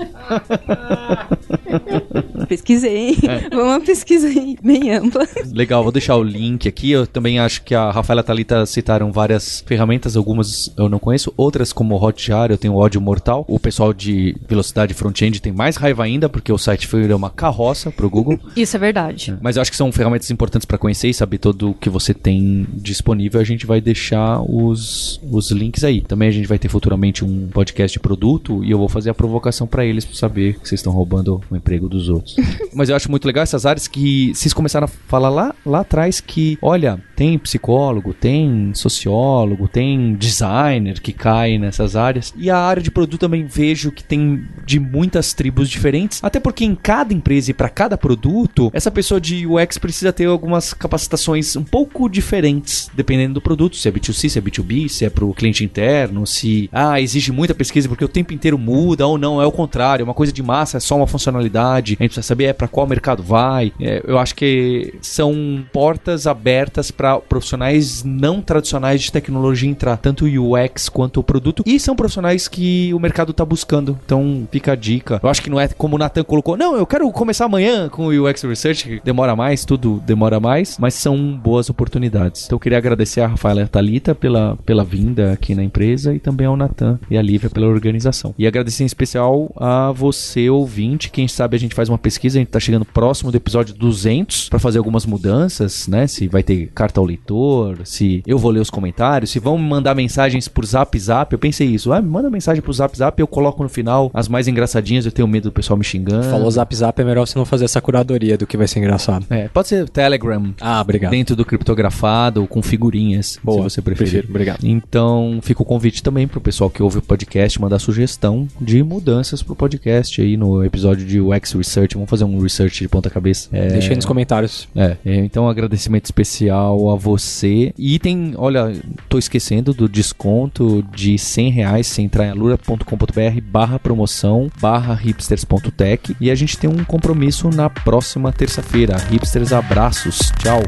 [2.48, 3.16] Pesquisei.
[3.50, 5.26] Foi uma pesquisa aí bem ampla.
[5.52, 6.90] Legal, vou deixar o link aqui.
[6.90, 10.98] Eu também acho que a Rafaela e a Thalita citaram várias ferramentas, algumas eu não
[10.98, 13.44] conheço, outras como o Hotjar, eu tenho ódio mortal.
[13.48, 17.90] O pessoal de velocidade front-end tem mais raiva ainda, porque o site foi uma carroça
[17.90, 18.40] pro Google.
[18.56, 19.36] Isso é verdade.
[19.40, 22.14] Mas eu acho que são ferramentas importantes para conhecer e saber tudo o que você
[22.14, 23.40] tem disponível.
[23.40, 26.00] A gente vai deixar os, os links aí.
[26.00, 29.14] Também a gente vai ter futuramente um podcast de produto e eu vou fazer a
[29.14, 32.36] provocação para eles pra saber que vocês estão roubando o emprego dos outros.
[32.74, 36.20] Mas eu acho muito legal essas áreas que vocês começaram a falar lá, lá atrás
[36.20, 42.32] que, olha, tem psicólogo, tem sociólogo, tem designer que cai nessas áreas.
[42.36, 46.22] E a área de produto também vejo que tem de muitas tribos diferentes.
[46.32, 50.24] Até porque em cada empresa e para cada produto, essa pessoa de UX precisa ter
[50.24, 53.76] algumas capacitações um pouco diferentes, dependendo do produto.
[53.76, 57.30] Se é B2C, se é B2B, se é para o cliente interno, se ah, exige
[57.30, 60.42] muita pesquisa porque o tempo inteiro muda ou não, é o contrário, uma coisa de
[60.42, 61.98] massa é só uma funcionalidade.
[62.00, 63.70] A gente precisa saber é para qual mercado vai.
[63.78, 70.24] É, eu acho que são portas abertas para profissionais não tradicionais de tecnologia entrar, tanto
[70.24, 71.62] o UX quanto o produto.
[71.66, 73.98] E são profissionais que o mercado tá buscando.
[74.02, 75.20] Então fica a dica.
[75.22, 78.28] Eu acho que não é como o Colocou, não, eu quero começar amanhã com o
[78.28, 82.44] UX Research, que demora mais, tudo demora mais, mas são boas oportunidades.
[82.46, 86.18] Então eu queria agradecer a Rafaela a Thalita pela, pela vinda aqui na empresa e
[86.18, 88.34] também ao Nathan e a Lívia pela organização.
[88.38, 91.10] E agradecer em especial a você, ouvinte.
[91.10, 94.48] Quem sabe a gente faz uma pesquisa, a gente tá chegando próximo do episódio 200
[94.48, 96.06] para fazer algumas mudanças, né?
[96.06, 99.68] Se vai ter carta ao leitor, se eu vou ler os comentários, se vão me
[99.68, 101.32] mandar mensagens por Zap Zap.
[101.32, 104.28] Eu pensei isso, ah, me manda mensagem pro Zap Zap, eu coloco no final as
[104.28, 106.30] mais engraçadinhas, eu tenho medo do pessoal me xingando.
[106.30, 109.26] Falou zap zap, é melhor você não fazer essa curadoria do que vai ser engraçado.
[109.30, 110.54] É, pode ser Telegram.
[110.60, 111.10] Ah, obrigado.
[111.10, 114.10] Dentro do criptografado, com figurinhas, Boa, se você preferir.
[114.12, 114.64] prefiro, obrigado.
[114.64, 119.42] Então, fica o convite também pro pessoal que ouve o podcast mandar sugestão de mudanças
[119.42, 121.94] pro podcast aí no episódio de UX Research.
[121.94, 123.48] Vamos fazer um research de ponta cabeça.
[123.52, 124.68] É, Deixa aí nos comentários.
[124.74, 127.72] é, é, então agradecimento especial a você.
[127.78, 128.72] E tem, olha,
[129.08, 136.01] tô esquecendo do desconto de 100 reais se entrar em alura.com.br barra promoção barra hipsters.tech.
[136.20, 138.96] E a gente tem um compromisso na próxima terça-feira.
[138.96, 140.18] Hipsters, abraços.
[140.38, 140.60] Tchau.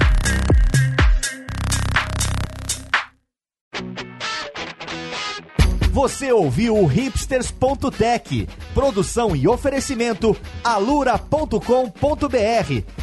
[5.90, 11.58] Você ouviu o hipsters.tech, produção e oferecimento alura.com.br,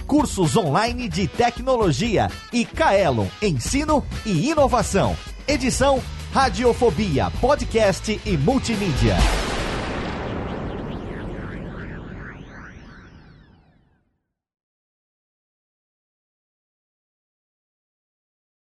[0.06, 5.16] cursos online de tecnologia e Kaelon, ensino e inovação.
[5.48, 6.02] Edição
[6.34, 9.18] Radiofobia, podcast e multimídia.